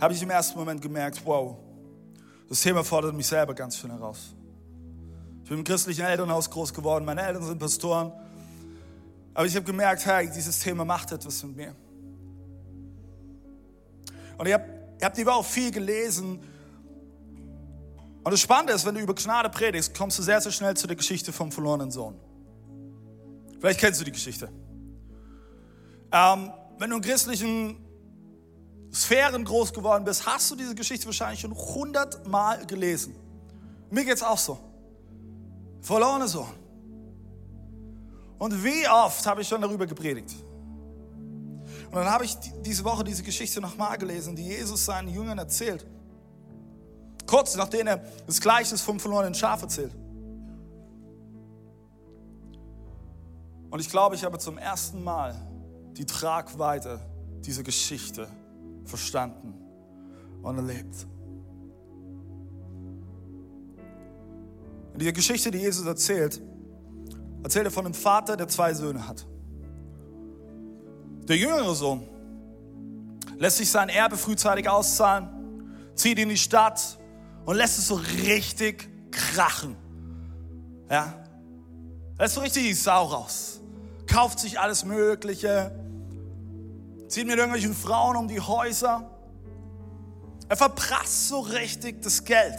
habe 0.00 0.14
ich 0.14 0.22
im 0.22 0.30
ersten 0.30 0.58
Moment 0.58 0.80
gemerkt, 0.80 1.20
wow, 1.26 1.58
das 2.48 2.62
Thema 2.62 2.82
fordert 2.82 3.14
mich 3.14 3.26
selber 3.26 3.52
ganz 3.52 3.76
schön 3.76 3.90
heraus. 3.90 4.34
Ich 5.42 5.50
bin 5.50 5.58
im 5.58 5.64
christlichen 5.64 6.06
Elternhaus 6.06 6.48
groß 6.48 6.72
geworden, 6.72 7.04
meine 7.04 7.20
Eltern 7.20 7.42
sind 7.42 7.58
Pastoren. 7.58 8.10
Aber 9.38 9.46
ich 9.46 9.54
habe 9.54 9.64
gemerkt, 9.64 10.04
hey, 10.04 10.28
dieses 10.28 10.58
Thema 10.58 10.84
macht 10.84 11.12
etwas 11.12 11.44
mit 11.44 11.54
mir. 11.54 11.76
Und 14.36 14.48
ich 14.48 14.52
habe 14.52 14.64
hab 15.00 15.14
die 15.14 15.24
Woche 15.24 15.44
viel 15.44 15.70
gelesen. 15.70 16.40
Und 18.24 18.32
das 18.32 18.40
Spannende 18.40 18.72
ist, 18.72 18.84
wenn 18.84 18.96
du 18.96 19.00
über 19.00 19.14
Gnade 19.14 19.48
predigst, 19.48 19.96
kommst 19.96 20.18
du 20.18 20.24
sehr, 20.24 20.40
sehr 20.40 20.50
schnell 20.50 20.76
zu 20.76 20.88
der 20.88 20.96
Geschichte 20.96 21.32
vom 21.32 21.52
verlorenen 21.52 21.92
Sohn. 21.92 22.18
Vielleicht 23.60 23.78
kennst 23.78 24.00
du 24.00 24.04
die 24.04 24.10
Geschichte. 24.10 24.48
Ähm, 26.10 26.50
wenn 26.78 26.90
du 26.90 26.96
in 26.96 27.02
christlichen 27.02 27.76
Sphären 28.92 29.44
groß 29.44 29.72
geworden 29.72 30.02
bist, 30.02 30.26
hast 30.26 30.50
du 30.50 30.56
diese 30.56 30.74
Geschichte 30.74 31.06
wahrscheinlich 31.06 31.38
schon 31.38 31.54
hundertmal 31.54 32.66
gelesen. 32.66 33.14
Mir 33.88 34.04
geht 34.04 34.16
es 34.16 34.22
auch 34.24 34.36
so. 34.36 34.58
Verlorene 35.80 36.26
Sohn. 36.26 36.67
Und 38.38 38.62
wie 38.64 38.88
oft 38.88 39.26
habe 39.26 39.42
ich 39.42 39.48
schon 39.48 39.60
darüber 39.60 39.86
gepredigt? 39.86 40.34
Und 41.86 41.94
dann 41.94 42.10
habe 42.10 42.24
ich 42.24 42.36
diese 42.64 42.84
Woche 42.84 43.02
diese 43.02 43.22
Geschichte 43.22 43.60
nochmal 43.60 43.96
gelesen, 43.98 44.36
die 44.36 44.44
Jesus 44.44 44.84
seinen 44.84 45.08
Jüngern 45.08 45.38
erzählt. 45.38 45.86
Kurz 47.26 47.56
nachdem 47.56 47.86
er 47.86 48.02
das 48.26 48.40
Gleichnis 48.40 48.82
vom 48.82 49.00
verlorenen 49.00 49.34
Schaf 49.34 49.62
erzählt. 49.62 49.94
Und 53.70 53.80
ich 53.80 53.88
glaube, 53.90 54.14
ich 54.14 54.24
habe 54.24 54.38
zum 54.38 54.56
ersten 54.56 55.02
Mal 55.02 55.34
die 55.92 56.06
Tragweite 56.06 57.00
dieser 57.44 57.62
Geschichte 57.62 58.28
verstanden 58.84 59.54
und 60.42 60.56
erlebt. 60.56 61.06
In 64.94 64.98
dieser 64.98 65.12
Geschichte, 65.12 65.50
die 65.50 65.58
Jesus 65.58 65.86
erzählt, 65.86 66.40
erzählt 67.42 67.66
er 67.66 67.70
von 67.70 67.84
einem 67.84 67.94
Vater, 67.94 68.36
der 68.36 68.48
zwei 68.48 68.74
Söhne 68.74 69.06
hat. 69.06 69.26
Der 71.28 71.36
jüngere 71.36 71.74
Sohn 71.74 72.08
lässt 73.36 73.58
sich 73.58 73.70
sein 73.70 73.88
Erbe 73.88 74.16
frühzeitig 74.16 74.68
auszahlen, 74.68 75.28
zieht 75.94 76.18
in 76.18 76.28
die 76.28 76.36
Stadt 76.36 76.98
und 77.44 77.56
lässt 77.56 77.78
es 77.78 77.86
so 77.88 77.94
richtig 77.94 78.88
krachen. 79.10 79.76
Ja? 80.90 81.14
Lässt 82.18 82.34
so 82.34 82.40
richtig 82.40 82.64
die 82.64 82.74
Sau 82.74 83.06
raus. 83.06 83.60
Kauft 84.06 84.40
sich 84.40 84.58
alles 84.58 84.84
Mögliche. 84.84 85.70
Zieht 87.08 87.26
mit 87.26 87.36
irgendwelchen 87.36 87.74
Frauen 87.74 88.16
um 88.16 88.28
die 88.28 88.40
Häuser. 88.40 89.10
Er 90.48 90.56
verprasst 90.56 91.28
so 91.28 91.40
richtig 91.40 92.02
das 92.02 92.24
Geld. 92.24 92.58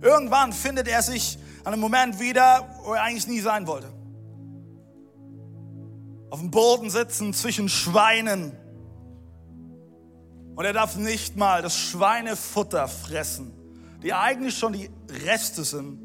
Irgendwann 0.00 0.52
findet 0.52 0.88
er 0.88 1.02
sich 1.02 1.38
an 1.64 1.72
einem 1.72 1.80
Moment 1.80 2.20
wieder, 2.20 2.68
wo 2.84 2.92
er 2.92 3.02
eigentlich 3.02 3.26
nie 3.26 3.40
sein 3.40 3.66
wollte. 3.66 3.88
Auf 6.30 6.40
dem 6.40 6.50
Boden 6.50 6.90
sitzen 6.90 7.32
zwischen 7.32 7.70
Schweinen. 7.70 8.52
Und 10.54 10.64
er 10.64 10.74
darf 10.74 10.96
nicht 10.96 11.36
mal 11.36 11.62
das 11.62 11.76
Schweinefutter 11.76 12.86
fressen, 12.86 13.52
die 14.02 14.12
eigentlich 14.12 14.56
schon 14.56 14.74
die 14.74 14.90
Reste 15.24 15.64
sind, 15.64 15.98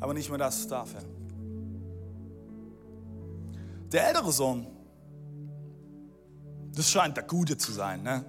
aber 0.00 0.14
nicht 0.14 0.30
mehr 0.30 0.38
das 0.38 0.66
darf 0.66 0.94
er. 0.94 1.02
Der 3.92 4.08
ältere 4.08 4.32
Sohn, 4.32 4.66
das 6.74 6.90
scheint 6.90 7.16
der 7.16 7.24
Gute 7.24 7.56
zu 7.56 7.72
sein, 7.72 8.02
ne? 8.02 8.24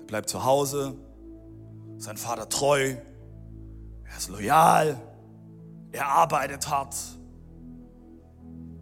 Er 0.00 0.06
bleibt 0.06 0.28
zu 0.28 0.44
Hause, 0.44 0.94
sein 1.96 2.16
Vater 2.16 2.48
treu, 2.48 2.96
er 4.12 4.18
ist 4.18 4.28
loyal. 4.28 5.00
Er 5.90 6.06
arbeitet 6.06 6.68
hart. 6.68 6.94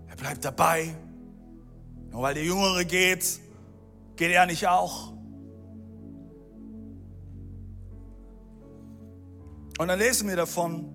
Er 0.09 0.16
bleibt 0.16 0.45
dabei. 0.45 0.95
Nur 2.11 2.23
weil 2.23 2.35
der 2.35 2.45
Jüngere 2.45 2.85
geht, 2.85 3.40
geht 4.16 4.33
er 4.33 4.47
nicht 4.47 4.66
auch. 4.66 5.12
Und 9.79 9.88
dann 9.88 9.99
lesen 9.99 10.29
wir 10.29 10.37
davon, 10.37 10.93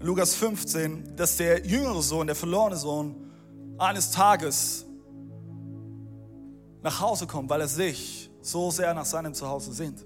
Lukas 0.00 0.34
15, 0.34 1.14
dass 1.16 1.36
der 1.36 1.64
jüngere 1.66 2.02
Sohn, 2.02 2.26
der 2.26 2.34
verlorene 2.34 2.76
Sohn, 2.76 3.14
eines 3.78 4.10
Tages 4.10 4.84
nach 6.82 7.00
Hause 7.00 7.26
kommt, 7.26 7.50
weil 7.50 7.60
er 7.60 7.68
sich 7.68 8.30
so 8.40 8.70
sehr 8.70 8.94
nach 8.94 9.04
seinem 9.04 9.34
Zuhause 9.34 9.72
sehnt. 9.72 10.04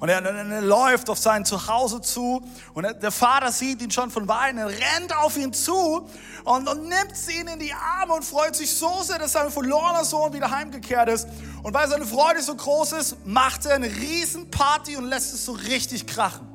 Und 0.00 0.08
er, 0.08 0.24
er, 0.24 0.62
läuft 0.62 1.10
auf 1.10 1.18
sein 1.18 1.44
Zuhause 1.44 2.00
zu 2.00 2.40
und 2.72 2.84
er, 2.84 2.94
der 2.94 3.10
Vater 3.10 3.50
sieht 3.50 3.82
ihn 3.82 3.90
schon 3.90 4.10
von 4.10 4.28
weitem, 4.28 4.58
rennt 4.58 5.16
auf 5.16 5.36
ihn 5.36 5.52
zu 5.52 6.08
und, 6.44 6.68
und 6.68 6.82
nimmt 6.82 7.14
ihn 7.36 7.48
in 7.48 7.58
die 7.58 7.72
Arme 7.72 8.14
und 8.14 8.24
freut 8.24 8.54
sich 8.54 8.74
so 8.74 9.02
sehr, 9.02 9.18
dass 9.18 9.32
sein 9.32 9.50
verlorener 9.50 10.04
Sohn 10.04 10.32
wieder 10.32 10.50
heimgekehrt 10.50 11.08
ist. 11.08 11.26
Und 11.64 11.74
weil 11.74 11.88
seine 11.88 12.06
Freude 12.06 12.40
so 12.42 12.54
groß 12.54 12.92
ist, 12.92 13.26
macht 13.26 13.66
er 13.66 13.74
eine 13.74 13.88
Riesenparty 13.88 14.96
und 14.96 15.06
lässt 15.06 15.34
es 15.34 15.44
so 15.44 15.52
richtig 15.52 16.06
krachen. 16.06 16.46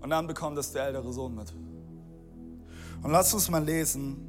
Und 0.00 0.10
dann 0.10 0.26
bekommt 0.26 0.56
das 0.56 0.72
der 0.72 0.86
ältere 0.86 1.12
Sohn 1.12 1.34
mit. 1.34 1.52
Und 3.02 3.10
lass 3.10 3.34
uns 3.34 3.48
mal 3.50 3.62
lesen 3.62 4.28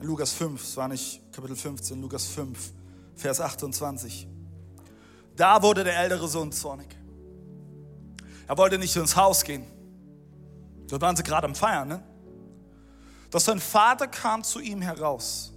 Lukas 0.00 0.32
5, 0.32 0.62
es 0.62 0.76
war 0.76 0.86
nicht 0.86 1.20
Kapitel 1.32 1.56
15, 1.56 2.00
Lukas 2.00 2.26
5, 2.26 2.72
Vers 3.18 3.40
28. 3.40 4.28
Da 5.34 5.60
wurde 5.62 5.82
der 5.82 5.98
ältere 5.98 6.28
Sohn 6.28 6.52
zornig. 6.52 6.96
Er 8.46 8.56
wollte 8.56 8.78
nicht 8.78 8.94
ins 8.94 9.16
Haus 9.16 9.42
gehen. 9.42 9.66
Dort 10.88 11.02
waren 11.02 11.16
sie 11.16 11.24
gerade 11.24 11.46
am 11.46 11.54
Feiern, 11.54 11.88
ne? 11.88 12.02
Doch 13.30 13.40
sein 13.40 13.60
Vater 13.60 14.06
kam 14.06 14.42
zu 14.42 14.60
ihm 14.60 14.80
heraus 14.80 15.52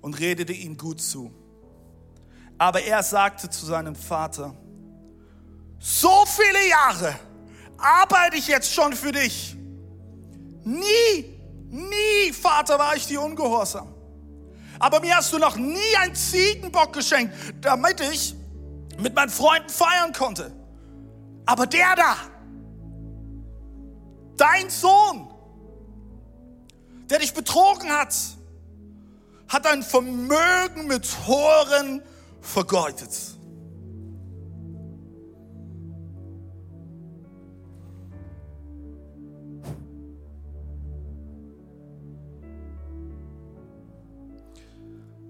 und 0.00 0.18
redete 0.18 0.52
ihm 0.52 0.76
gut 0.76 1.00
zu. 1.00 1.30
Aber 2.56 2.82
er 2.82 3.02
sagte 3.02 3.48
zu 3.50 3.66
seinem 3.66 3.94
Vater, 3.94 4.54
so 5.78 6.24
viele 6.26 6.68
Jahre 6.68 7.14
arbeite 7.76 8.36
ich 8.36 8.48
jetzt 8.48 8.72
schon 8.72 8.94
für 8.94 9.12
dich. 9.12 9.54
Nie, 10.64 11.38
nie, 11.68 12.32
Vater, 12.32 12.78
war 12.78 12.96
ich 12.96 13.06
dir 13.06 13.20
ungehorsam. 13.20 13.97
Aber 14.78 15.00
mir 15.00 15.16
hast 15.16 15.32
du 15.32 15.38
noch 15.38 15.56
nie 15.56 15.96
einen 16.00 16.14
Ziegenbock 16.14 16.92
geschenkt, 16.92 17.34
damit 17.60 18.00
ich 18.00 18.34
mit 18.98 19.14
meinen 19.14 19.30
Freunden 19.30 19.68
feiern 19.68 20.12
konnte. 20.12 20.52
Aber 21.46 21.66
der 21.66 21.96
da, 21.96 22.16
dein 24.36 24.68
Sohn, 24.70 25.28
der 27.08 27.20
dich 27.20 27.32
betrogen 27.32 27.90
hat, 27.90 28.14
hat 29.48 29.66
ein 29.66 29.82
Vermögen 29.82 30.86
mit 30.86 31.06
Horen 31.26 32.02
vergeudet. 32.40 33.37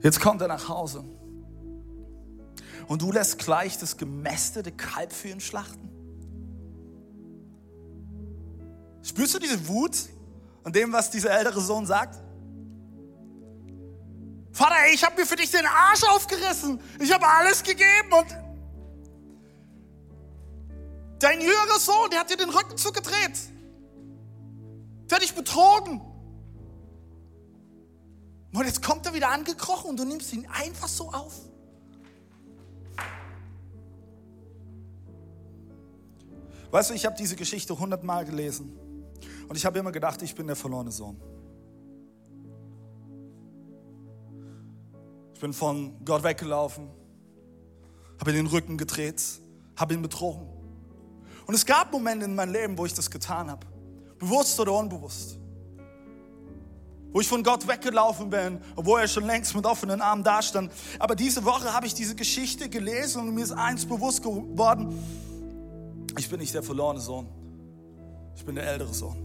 Jetzt 0.00 0.20
kommt 0.20 0.40
er 0.40 0.48
nach 0.48 0.68
Hause. 0.68 1.04
Und 2.86 3.02
du 3.02 3.12
lässt 3.12 3.38
gleich 3.38 3.78
das 3.78 3.96
gemästete 3.96 4.72
Kalb 4.72 5.12
für 5.12 5.28
ihn 5.28 5.40
schlachten? 5.40 5.90
Spürst 9.02 9.34
du 9.34 9.38
diese 9.38 9.68
Wut 9.68 9.96
an 10.64 10.72
dem, 10.72 10.92
was 10.92 11.10
dieser 11.10 11.30
ältere 11.30 11.60
Sohn 11.60 11.86
sagt? 11.86 12.18
Vater, 14.52 14.74
ich 14.92 15.04
habe 15.04 15.20
mir 15.20 15.26
für 15.26 15.36
dich 15.36 15.50
den 15.50 15.66
Arsch 15.66 16.02
aufgerissen. 16.04 16.80
Ich 16.98 17.12
habe 17.12 17.26
alles 17.26 17.62
gegeben 17.62 18.12
und 18.18 18.26
dein 21.20 21.40
jüngerer 21.40 21.78
Sohn, 21.78 22.10
der 22.10 22.20
hat 22.20 22.30
dir 22.30 22.36
den 22.36 22.50
Rücken 22.50 22.76
zugedreht. 22.76 23.38
Der 25.08 25.16
hat 25.16 25.22
dich 25.22 25.34
betrogen. 25.34 26.00
Und 28.52 28.64
jetzt 28.64 28.82
kommt 28.82 29.06
er 29.06 29.14
wieder 29.14 29.28
angekrochen 29.28 29.90
und 29.90 29.98
du 29.98 30.04
nimmst 30.04 30.32
ihn 30.32 30.46
einfach 30.46 30.88
so 30.88 31.10
auf. 31.12 31.34
Weißt 36.70 36.90
du, 36.90 36.94
ich 36.94 37.06
habe 37.06 37.16
diese 37.16 37.36
Geschichte 37.36 37.78
hundertmal 37.78 38.24
gelesen 38.24 38.78
und 39.48 39.56
ich 39.56 39.64
habe 39.64 39.78
immer 39.78 39.92
gedacht, 39.92 40.20
ich 40.22 40.34
bin 40.34 40.46
der 40.46 40.56
verlorene 40.56 40.92
Sohn. 40.92 41.16
Ich 45.34 45.40
bin 45.40 45.52
von 45.52 46.04
Gott 46.04 46.24
weggelaufen, 46.24 46.90
habe 48.18 48.32
ihn 48.32 48.36
den 48.36 48.46
Rücken 48.48 48.76
gedreht, 48.76 49.22
habe 49.76 49.94
ihn 49.94 50.02
betrogen. 50.02 50.46
Und 51.46 51.54
es 51.54 51.64
gab 51.64 51.92
Momente 51.92 52.26
in 52.26 52.34
meinem 52.34 52.52
Leben, 52.52 52.76
wo 52.76 52.84
ich 52.84 52.92
das 52.92 53.10
getan 53.10 53.50
habe. 53.50 53.66
Bewusst 54.18 54.58
oder 54.60 54.72
unbewusst. 54.74 55.38
Wo 57.12 57.20
ich 57.20 57.28
von 57.28 57.42
Gott 57.42 57.66
weggelaufen 57.66 58.30
bin, 58.30 58.60
obwohl 58.76 59.00
er 59.00 59.08
schon 59.08 59.24
längst 59.24 59.54
mit 59.54 59.64
offenen 59.64 60.00
Armen 60.00 60.22
dastand. 60.22 60.70
Aber 60.98 61.14
diese 61.14 61.44
Woche 61.44 61.72
habe 61.72 61.86
ich 61.86 61.94
diese 61.94 62.14
Geschichte 62.14 62.68
gelesen 62.68 63.22
und 63.22 63.34
mir 63.34 63.44
ist 63.44 63.52
eins 63.52 63.86
bewusst 63.86 64.22
geworden. 64.22 64.94
Ich 66.18 66.28
bin 66.28 66.40
nicht 66.40 66.54
der 66.54 66.62
verlorene 66.62 67.00
Sohn. 67.00 67.28
Ich 68.36 68.44
bin 68.44 68.54
der 68.54 68.66
ältere 68.66 68.92
Sohn. 68.92 69.16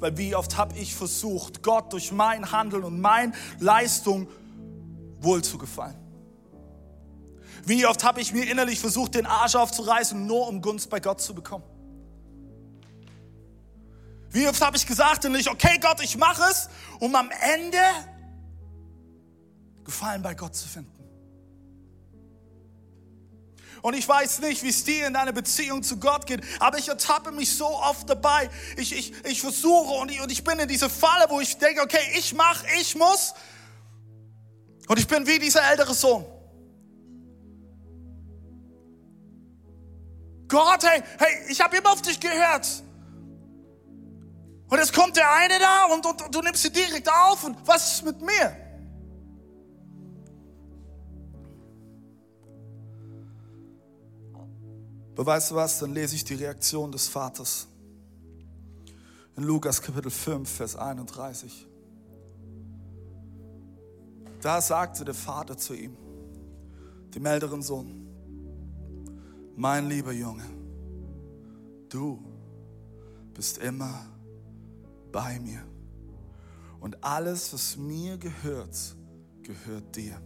Weil 0.00 0.16
wie 0.16 0.34
oft 0.34 0.56
habe 0.56 0.76
ich 0.76 0.94
versucht, 0.94 1.62
Gott 1.62 1.92
durch 1.92 2.12
mein 2.12 2.50
Handeln 2.52 2.84
und 2.84 3.00
meine 3.00 3.32
Leistung 3.58 4.28
wohl 5.20 5.42
zu 5.42 5.58
gefallen. 5.58 5.96
Wie 7.64 7.86
oft 7.86 8.02
habe 8.04 8.20
ich 8.20 8.32
mir 8.32 8.50
innerlich 8.50 8.80
versucht, 8.80 9.14
den 9.14 9.26
Arsch 9.26 9.56
aufzureißen, 9.56 10.26
nur 10.26 10.48
um 10.48 10.62
Gunst 10.62 10.90
bei 10.90 11.00
Gott 11.00 11.20
zu 11.20 11.34
bekommen. 11.34 11.64
Wie 14.30 14.46
oft 14.46 14.60
habe 14.60 14.76
ich 14.76 14.86
gesagt 14.86 15.24
innerlich, 15.24 15.50
okay 15.50 15.78
Gott, 15.80 16.02
ich 16.02 16.16
mache 16.16 16.42
es, 16.50 16.68
um 17.00 17.14
am 17.14 17.30
Ende 17.30 17.80
Gefallen 19.84 20.20
bei 20.20 20.34
Gott 20.34 20.54
zu 20.54 20.68
finden. 20.68 20.92
Und 23.80 23.94
ich 23.94 24.06
weiß 24.06 24.40
nicht, 24.40 24.62
wie 24.62 24.68
es 24.68 24.84
dir 24.84 25.06
in 25.06 25.14
deiner 25.14 25.32
Beziehung 25.32 25.82
zu 25.82 25.98
Gott 25.98 26.26
geht, 26.26 26.42
aber 26.60 26.76
ich 26.76 26.88
ertappe 26.88 27.32
mich 27.32 27.56
so 27.56 27.66
oft 27.66 28.10
dabei. 28.10 28.50
Ich, 28.76 28.92
ich, 28.92 29.14
ich 29.24 29.40
versuche 29.40 29.94
und 29.94 30.10
ich, 30.10 30.20
und 30.20 30.30
ich 30.30 30.44
bin 30.44 30.58
in 30.58 30.68
diese 30.68 30.90
Falle, 30.90 31.26
wo 31.30 31.40
ich 31.40 31.56
denke, 31.56 31.80
okay, 31.80 32.02
ich 32.18 32.34
mache, 32.34 32.66
ich 32.78 32.96
muss. 32.96 33.32
Und 34.88 34.98
ich 34.98 35.06
bin 35.06 35.26
wie 35.26 35.38
dieser 35.38 35.62
ältere 35.70 35.94
Sohn. 35.94 36.26
Gott, 40.48 40.82
hey, 40.82 41.02
hey, 41.18 41.46
ich 41.48 41.60
habe 41.60 41.76
immer 41.76 41.92
auf 41.92 42.02
dich 42.02 42.20
gehört. 42.20 42.66
Und 44.70 44.78
jetzt 44.78 44.92
kommt 44.92 45.16
der 45.16 45.32
eine 45.32 45.58
da 45.58 45.86
und, 45.94 46.04
und, 46.04 46.22
und 46.22 46.34
du 46.34 46.42
nimmst 46.42 46.62
sie 46.62 46.70
direkt 46.70 47.08
auf 47.08 47.42
und 47.44 47.56
was 47.66 47.94
ist 47.94 48.04
mit 48.04 48.20
mir? 48.20 48.56
Aber 55.16 55.26
weißt 55.26 55.50
du 55.50 55.54
was, 55.56 55.80
dann 55.80 55.92
lese 55.94 56.14
ich 56.14 56.22
die 56.22 56.34
Reaktion 56.34 56.92
des 56.92 57.08
Vaters. 57.08 57.66
In 59.36 59.42
Lukas 59.42 59.82
Kapitel 59.82 60.10
5, 60.10 60.48
Vers 60.48 60.76
31. 60.76 61.66
Da 64.40 64.60
sagte 64.60 65.04
der 65.04 65.14
Vater 65.14 65.56
zu 65.56 65.74
ihm, 65.74 65.96
dem 67.14 67.26
älteren 67.26 67.62
Sohn, 67.62 68.06
mein 69.56 69.88
lieber 69.88 70.12
Junge, 70.12 70.44
du 71.88 72.22
bist 73.34 73.58
immer 73.58 74.06
bei 75.12 75.38
mir. 75.40 75.64
Und 76.80 77.02
alles, 77.02 77.52
was 77.52 77.76
mir 77.76 78.16
gehört, 78.18 78.96
gehört 79.42 79.96
dir. 79.96 80.20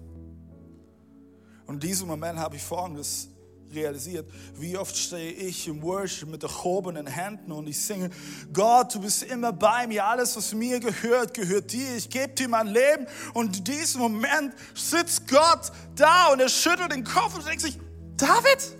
Und 1.66 1.74
in 1.74 1.80
diesem 1.80 2.08
Moment 2.08 2.38
habe 2.38 2.56
ich 2.56 2.62
Folgendes 2.62 3.28
realisiert. 3.72 4.30
Wie 4.54 4.76
oft 4.76 4.96
stehe 4.96 5.32
ich 5.32 5.66
im 5.66 5.82
Worship 5.82 6.28
mit 6.28 6.42
erhobenen 6.42 7.06
Händen 7.06 7.52
und 7.52 7.66
ich 7.66 7.80
singe, 7.80 8.10
Gott, 8.52 8.94
du 8.94 9.00
bist 9.00 9.22
immer 9.22 9.52
bei 9.52 9.86
mir. 9.86 10.04
Alles, 10.04 10.36
was 10.36 10.52
mir 10.52 10.80
gehört, 10.80 11.34
gehört 11.34 11.72
dir. 11.72 11.96
Ich 11.96 12.10
gebe 12.10 12.28
dir 12.34 12.48
mein 12.48 12.66
Leben. 12.66 13.06
Und 13.32 13.58
in 13.58 13.64
diesem 13.64 14.02
Moment 14.02 14.54
sitzt 14.74 15.28
Gott 15.28 15.72
da 15.94 16.28
und 16.32 16.40
er 16.40 16.48
schüttelt 16.48 16.92
den 16.92 17.04
Kopf 17.04 17.34
und 17.34 17.46
denkt 17.46 17.62
sich, 17.62 17.78
David, 18.16 18.76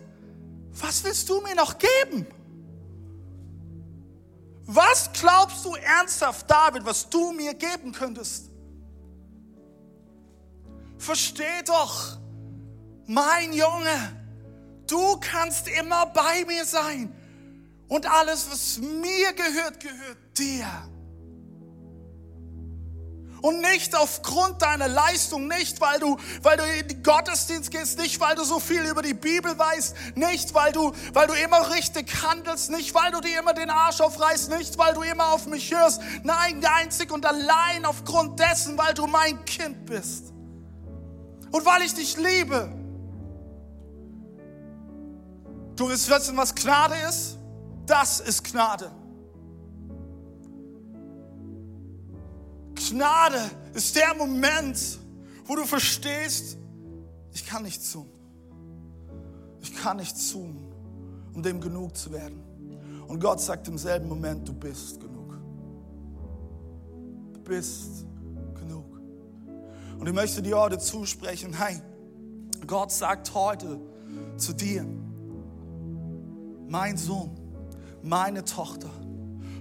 was 0.73 1.03
willst 1.05 1.29
du 1.29 1.41
mir 1.41 1.55
noch 1.55 1.77
geben? 1.79 2.27
Was 4.75 5.11
glaubst 5.13 5.65
du 5.65 5.75
ernsthaft, 5.75 6.51
David, 6.51 6.85
was 6.85 7.09
du 7.09 7.33
mir 7.33 7.55
geben 7.55 7.93
könntest? 7.93 8.51
Versteh 10.99 11.63
doch, 11.65 12.19
mein 13.07 13.53
Junge, 13.53 14.23
Du 14.93 15.17
kannst 15.19 15.69
immer 15.69 16.05
bei 16.07 16.45
mir 16.45 16.67
sein. 16.67 17.15
Und 17.89 18.05
alles, 18.05 18.51
was 18.51 18.79
mir 18.79 19.33
gehört, 19.33 19.81
gehört 19.81 20.19
dir. 20.37 20.67
Und 23.43 23.61
nicht 23.61 23.97
aufgrund 23.97 24.63
deiner 24.63 24.87
Leistung, 24.87 25.49
nicht 25.49 25.81
weil 25.81 25.99
du, 25.99 26.17
weil 26.43 26.57
du 26.57 26.63
in 26.63 26.87
den 26.87 27.03
Gottesdienst 27.03 27.73
gehst, 27.73 27.99
nicht 27.99 28.21
weil 28.21 28.37
du 28.37 28.45
so 28.45 28.61
viel 28.61 28.83
über 28.85 29.03
die 29.03 29.15
Bibel 29.15 29.59
weißt, 29.59 29.97
nicht 30.15 30.55
weil 30.55 30.71
du, 30.73 30.93
weil 31.13 31.27
du 31.27 31.35
immer 31.35 31.71
richtig 31.75 32.23
handelst, 32.23 32.71
nicht 32.71 32.95
weil 32.95 33.11
du 33.11 33.21
dir 33.21 33.41
immer 33.41 33.53
den 33.53 33.69
Arsch 33.69 34.01
aufreißt, 34.01 34.51
nicht 34.51 34.79
weil 34.79 34.95
du 34.95 35.03
immer 35.03 35.33
auf 35.33 35.47
mich 35.47 35.75
hörst. 35.75 36.01
Nein, 36.23 36.65
einzig 36.65 37.11
und 37.11 37.27
allein 37.27 37.85
aufgrund 37.85 38.39
dessen, 38.39 38.79
weil 38.79 38.95
du 38.95 39.09
mein 39.09 39.45
Kind 39.45 39.87
bist. 39.87 40.33
Und 41.51 41.67
weil 41.67 41.83
ich 41.83 41.95
dich 41.95 42.17
liebe. 42.17 42.73
Du 45.75 45.89
willst 45.89 46.09
wissen, 46.09 46.37
was 46.37 46.55
Gnade 46.55 46.95
ist? 47.09 47.39
Das 47.87 48.21
ist 48.21 48.45
Gnade. 48.45 48.93
Gnade 52.93 53.51
ist 53.73 53.97
der 53.97 54.15
Moment, 54.15 54.99
wo 55.47 55.57
du 55.57 55.65
verstehst, 55.65 56.59
ich 57.33 57.47
kann 57.47 57.63
nichts 57.63 57.91
tun. 57.91 58.07
Ich 59.63 59.75
kann 59.75 59.97
nichts 59.97 60.31
tun, 60.31 60.59
um 61.33 61.43
dem 61.43 61.59
genug 61.59 61.97
zu 61.97 62.13
werden. 62.13 62.43
Und 63.09 63.19
Gott 63.19 63.41
sagt 63.41 63.67
im 63.69 63.79
selben 63.79 64.09
Moment, 64.09 64.47
du 64.47 64.53
bist 64.53 65.01
genug. 65.01 65.39
Du 67.33 67.41
bist 67.41 68.05
genug. 68.57 69.01
Und 69.99 70.07
ich 70.07 70.13
möchte 70.13 70.43
dir 70.43 70.59
heute 70.59 70.79
zusprechen, 70.79 71.55
hey, 71.55 71.81
Gott 72.67 72.93
sagt 72.93 73.33
heute 73.35 73.81
zu 74.37 74.53
dir, 74.53 74.85
mein 76.69 76.99
Sohn, 76.99 77.31
meine 78.03 78.45
Tochter, 78.45 78.91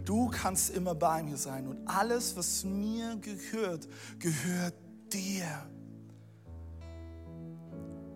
du 0.05 0.29
kannst 0.29 0.69
immer 0.71 0.95
bei 0.95 1.23
mir 1.23 1.37
sein 1.37 1.67
und 1.67 1.87
alles, 1.87 2.35
was 2.35 2.63
mir 2.63 3.15
gehört, 3.17 3.87
gehört 4.19 4.73
dir. 5.11 5.45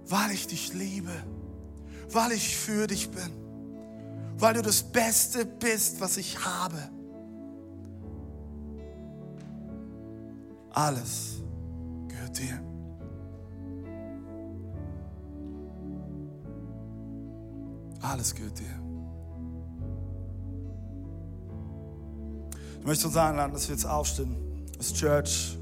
Weil 0.07 0.31
ich 0.31 0.47
dich 0.47 0.73
liebe, 0.73 1.11
weil 2.11 2.31
ich 2.31 2.55
für 2.55 2.87
dich 2.87 3.09
bin, 3.09 3.31
weil 4.37 4.53
du 4.53 4.61
das 4.61 4.83
Beste 4.83 5.45
bist, 5.45 5.99
was 5.99 6.17
ich 6.17 6.45
habe. 6.45 6.77
Alles 10.71 11.41
gehört 12.07 12.37
dir. 12.37 12.61
Alles 18.01 18.35
gehört 18.35 18.59
dir. 18.59 18.84
Ich 22.85 22.87
möchte 22.87 23.07
uns 23.07 23.17
einladen, 23.17 23.51
dass 23.51 23.67
wir 23.67 23.73
jetzt 23.73 23.87
aufstehen, 23.87 24.37
als 24.77 24.93
Church, 24.93 25.57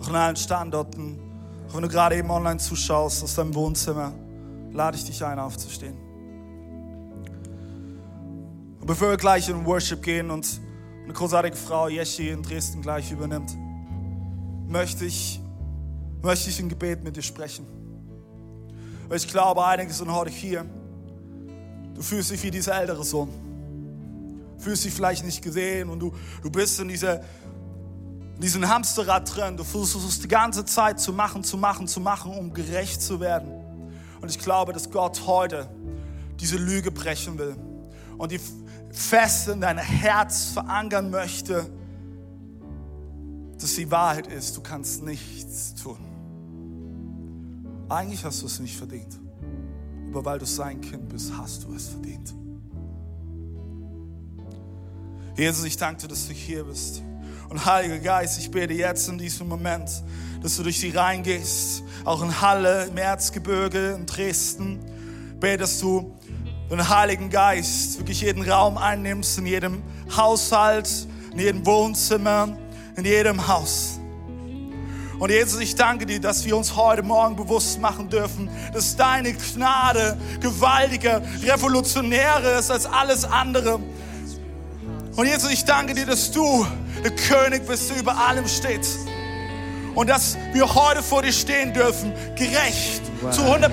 auch 0.00 0.08
an 0.08 0.16
allen 0.16 0.34
Standorten, 0.34 1.16
auch 1.68 1.74
wenn 1.76 1.82
du 1.82 1.88
gerade 1.88 2.16
eben 2.16 2.28
online 2.28 2.58
zuschaust, 2.58 3.22
aus 3.22 3.36
deinem 3.36 3.54
Wohnzimmer, 3.54 4.12
lade 4.72 4.96
ich 4.96 5.04
dich 5.04 5.24
ein, 5.24 5.38
aufzustehen. 5.38 5.96
Und 8.80 8.84
bevor 8.84 9.10
wir 9.10 9.16
gleich 9.16 9.48
in 9.48 9.64
Worship 9.64 10.02
gehen 10.02 10.28
und 10.28 10.60
eine 11.04 11.12
großartige 11.12 11.54
Frau, 11.54 11.86
Yeshi, 11.86 12.30
in 12.30 12.42
Dresden 12.42 12.82
gleich 12.82 13.12
übernimmt, 13.12 13.56
möchte 14.66 15.04
ich, 15.04 15.40
möchte 16.20 16.50
ich 16.50 16.58
ein 16.58 16.68
Gebet 16.68 17.04
mit 17.04 17.14
dir 17.16 17.22
sprechen. 17.22 17.64
Weil 19.06 19.18
ich 19.18 19.28
glaube, 19.28 19.64
einige 19.64 19.92
sind 19.92 20.12
heute 20.12 20.32
hier 20.32 20.66
Du 21.94 22.02
fühlst 22.02 22.30
dich 22.30 22.42
wie 22.42 22.50
dieser 22.50 22.78
ältere 22.78 23.04
Sohn. 23.04 23.45
Fühlst 24.58 24.84
dich 24.84 24.92
vielleicht 24.92 25.24
nicht 25.24 25.42
gesehen 25.42 25.90
und 25.90 26.00
du, 26.00 26.14
du 26.42 26.50
bist 26.50 26.80
in, 26.80 26.88
dieser, 26.88 27.20
in 28.34 28.40
diesem 28.40 28.68
Hamsterrad 28.68 29.34
drin. 29.34 29.56
Du 29.56 29.64
versuchst 29.64 30.24
die 30.24 30.28
ganze 30.28 30.64
Zeit 30.64 31.00
zu 31.00 31.12
machen, 31.12 31.44
zu 31.44 31.56
machen, 31.56 31.86
zu 31.86 32.00
machen, 32.00 32.32
um 32.32 32.52
gerecht 32.52 33.02
zu 33.02 33.20
werden. 33.20 33.52
Und 34.20 34.30
ich 34.30 34.38
glaube, 34.38 34.72
dass 34.72 34.90
Gott 34.90 35.26
heute 35.26 35.68
diese 36.40 36.56
Lüge 36.56 36.90
brechen 36.90 37.38
will 37.38 37.56
und 38.18 38.32
die 38.32 38.40
fest 38.92 39.48
in 39.48 39.60
dein 39.60 39.78
Herz 39.78 40.52
verankern 40.52 41.10
möchte, 41.10 41.70
dass 43.58 43.74
die 43.74 43.90
Wahrheit 43.90 44.26
ist, 44.26 44.56
du 44.56 44.60
kannst 44.60 45.02
nichts 45.02 45.74
tun. 45.74 45.98
Eigentlich 47.88 48.24
hast 48.24 48.42
du 48.42 48.46
es 48.46 48.58
nicht 48.58 48.76
verdient 48.76 49.18
aber 50.16 50.24
weil 50.24 50.38
du 50.38 50.46
sein 50.46 50.80
Kind 50.80 51.10
bist, 51.10 51.30
hast 51.36 51.64
du 51.64 51.74
es 51.74 51.88
verdient. 51.88 52.34
Jesus, 55.36 55.66
ich 55.66 55.76
danke 55.76 56.00
dir, 56.00 56.08
dass 56.08 56.28
du 56.28 56.32
hier 56.32 56.64
bist. 56.64 57.02
Und 57.50 57.66
Heiliger 57.66 57.98
Geist, 57.98 58.38
ich 58.38 58.50
bete 58.50 58.72
jetzt 58.72 59.06
in 59.10 59.18
diesem 59.18 59.48
Moment, 59.48 59.90
dass 60.42 60.56
du 60.56 60.62
durch 60.62 60.80
die 60.80 60.88
reingehst, 60.88 61.82
auch 62.06 62.22
in 62.22 62.40
Halle, 62.40 62.86
im 62.86 62.96
Erzgebirge, 62.96 63.96
in 63.98 64.06
Dresden. 64.06 64.80
Bete, 65.38 65.58
dass 65.58 65.78
du 65.78 66.16
den 66.70 66.88
Heiligen 66.88 67.28
Geist 67.28 67.98
wirklich 67.98 68.22
jeden 68.22 68.48
Raum 68.48 68.78
einnimmst, 68.78 69.36
in 69.36 69.44
jedem 69.44 69.82
Haushalt, 70.16 70.88
in 71.32 71.38
jedem 71.38 71.66
Wohnzimmer, 71.66 72.56
in 72.96 73.04
jedem 73.04 73.46
Haus. 73.46 74.00
Und 75.18 75.30
Jesus, 75.30 75.60
ich 75.60 75.74
danke 75.74 76.06
dir, 76.06 76.20
dass 76.20 76.46
wir 76.46 76.56
uns 76.56 76.76
heute 76.76 77.02
Morgen 77.02 77.36
bewusst 77.36 77.78
machen 77.78 78.08
dürfen, 78.08 78.48
dass 78.72 78.96
deine 78.96 79.34
Gnade 79.34 80.16
gewaltiger, 80.40 81.22
revolutionärer 81.42 82.58
ist 82.58 82.70
als 82.70 82.86
alles 82.86 83.24
andere. 83.24 83.80
Und 85.16 85.26
Jesus, 85.26 85.50
ich 85.50 85.64
danke 85.64 85.94
dir, 85.94 86.04
dass 86.04 86.30
du 86.30 86.66
der 87.02 87.10
König 87.10 87.66
bist, 87.66 87.88
der 87.88 87.98
über 87.98 88.16
allem 88.18 88.46
steht. 88.46 88.86
Und 89.94 90.10
dass 90.10 90.36
wir 90.52 90.74
heute 90.74 91.02
vor 91.02 91.22
dir 91.22 91.32
stehen 91.32 91.72
dürfen, 91.72 92.12
gerecht, 92.34 93.00
zu 93.30 93.40
100% 93.40 93.70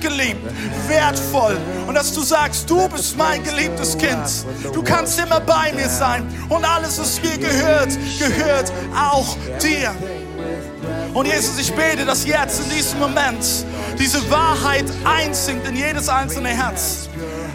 geliebt, 0.00 0.40
wertvoll. 0.86 1.56
Und 1.88 1.96
dass 1.96 2.12
du 2.12 2.22
sagst, 2.22 2.70
du 2.70 2.88
bist 2.88 3.16
mein 3.16 3.42
geliebtes 3.42 3.98
Kind. 3.98 4.46
Du 4.72 4.80
kannst 4.80 5.18
immer 5.18 5.40
bei 5.40 5.72
mir 5.72 5.88
sein. 5.88 6.24
Und 6.48 6.64
alles, 6.64 7.00
was 7.00 7.20
mir 7.20 7.36
gehört, 7.36 7.90
gehört 8.20 8.72
auch 8.94 9.36
dir. 9.60 9.92
Und 11.12 11.26
Jesus, 11.26 11.58
ich 11.58 11.72
bete, 11.74 12.04
dass 12.04 12.24
jetzt 12.24 12.60
in 12.60 12.70
diesem 12.70 13.00
Moment 13.00 13.44
diese 13.98 14.30
Wahrheit 14.30 14.84
einsinkt 15.04 15.66
in 15.66 15.74
jedes 15.74 16.08
einzelne 16.08 16.50
Herz. 16.50 17.08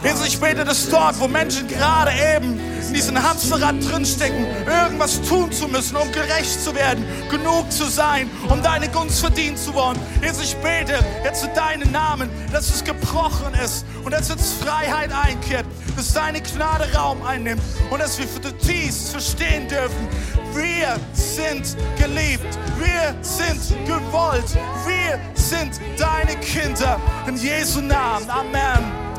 Jesus, 0.03 0.27
ich 0.27 0.39
bete, 0.39 0.63
dass 0.63 0.89
dort, 0.89 1.19
wo 1.19 1.27
Menschen 1.27 1.67
gerade 1.67 2.11
eben 2.35 2.59
in 2.87 2.93
diesem 2.93 3.21
Hamsterrad 3.21 3.75
drinstecken, 3.87 4.45
irgendwas 4.65 5.21
tun 5.21 5.51
zu 5.51 5.67
müssen, 5.67 5.95
um 5.95 6.11
gerecht 6.11 6.61
zu 6.61 6.73
werden, 6.73 7.05
genug 7.29 7.71
zu 7.71 7.85
sein, 7.85 8.29
um 8.49 8.61
deine 8.63 8.89
Gunst 8.89 9.19
verdienen 9.19 9.55
zu 9.55 9.73
wollen. 9.73 9.99
Jesus, 10.21 10.43
ich 10.43 10.55
bete 10.57 10.99
jetzt 11.23 11.41
zu 11.41 11.47
deinen 11.49 11.91
Namen, 11.91 12.29
dass 12.51 12.69
es 12.69 12.83
gebrochen 12.83 13.53
ist 13.63 13.85
und 14.03 14.11
dass 14.11 14.29
jetzt 14.29 14.61
Freiheit 14.63 15.11
einkehrt, 15.11 15.65
dass 15.95 16.13
deine 16.13 16.41
Gnade 16.41 16.91
Raum 16.95 17.21
einnimmt 17.23 17.61
und 17.91 18.01
dass 18.01 18.17
wir 18.17 18.27
für 18.27 18.41
zutiefst 18.41 19.11
verstehen 19.11 19.67
dürfen, 19.67 20.07
wir 20.53 20.99
sind 21.13 21.77
geliebt. 21.97 22.57
Wir 22.77 23.15
sind 23.21 23.61
gewollt. 23.85 24.57
Wir 24.85 25.19
sind 25.33 25.79
deine 25.97 26.35
Kinder. 26.39 26.99
In 27.27 27.37
Jesu 27.37 27.81
Namen. 27.81 28.29
Amen. 28.29 29.10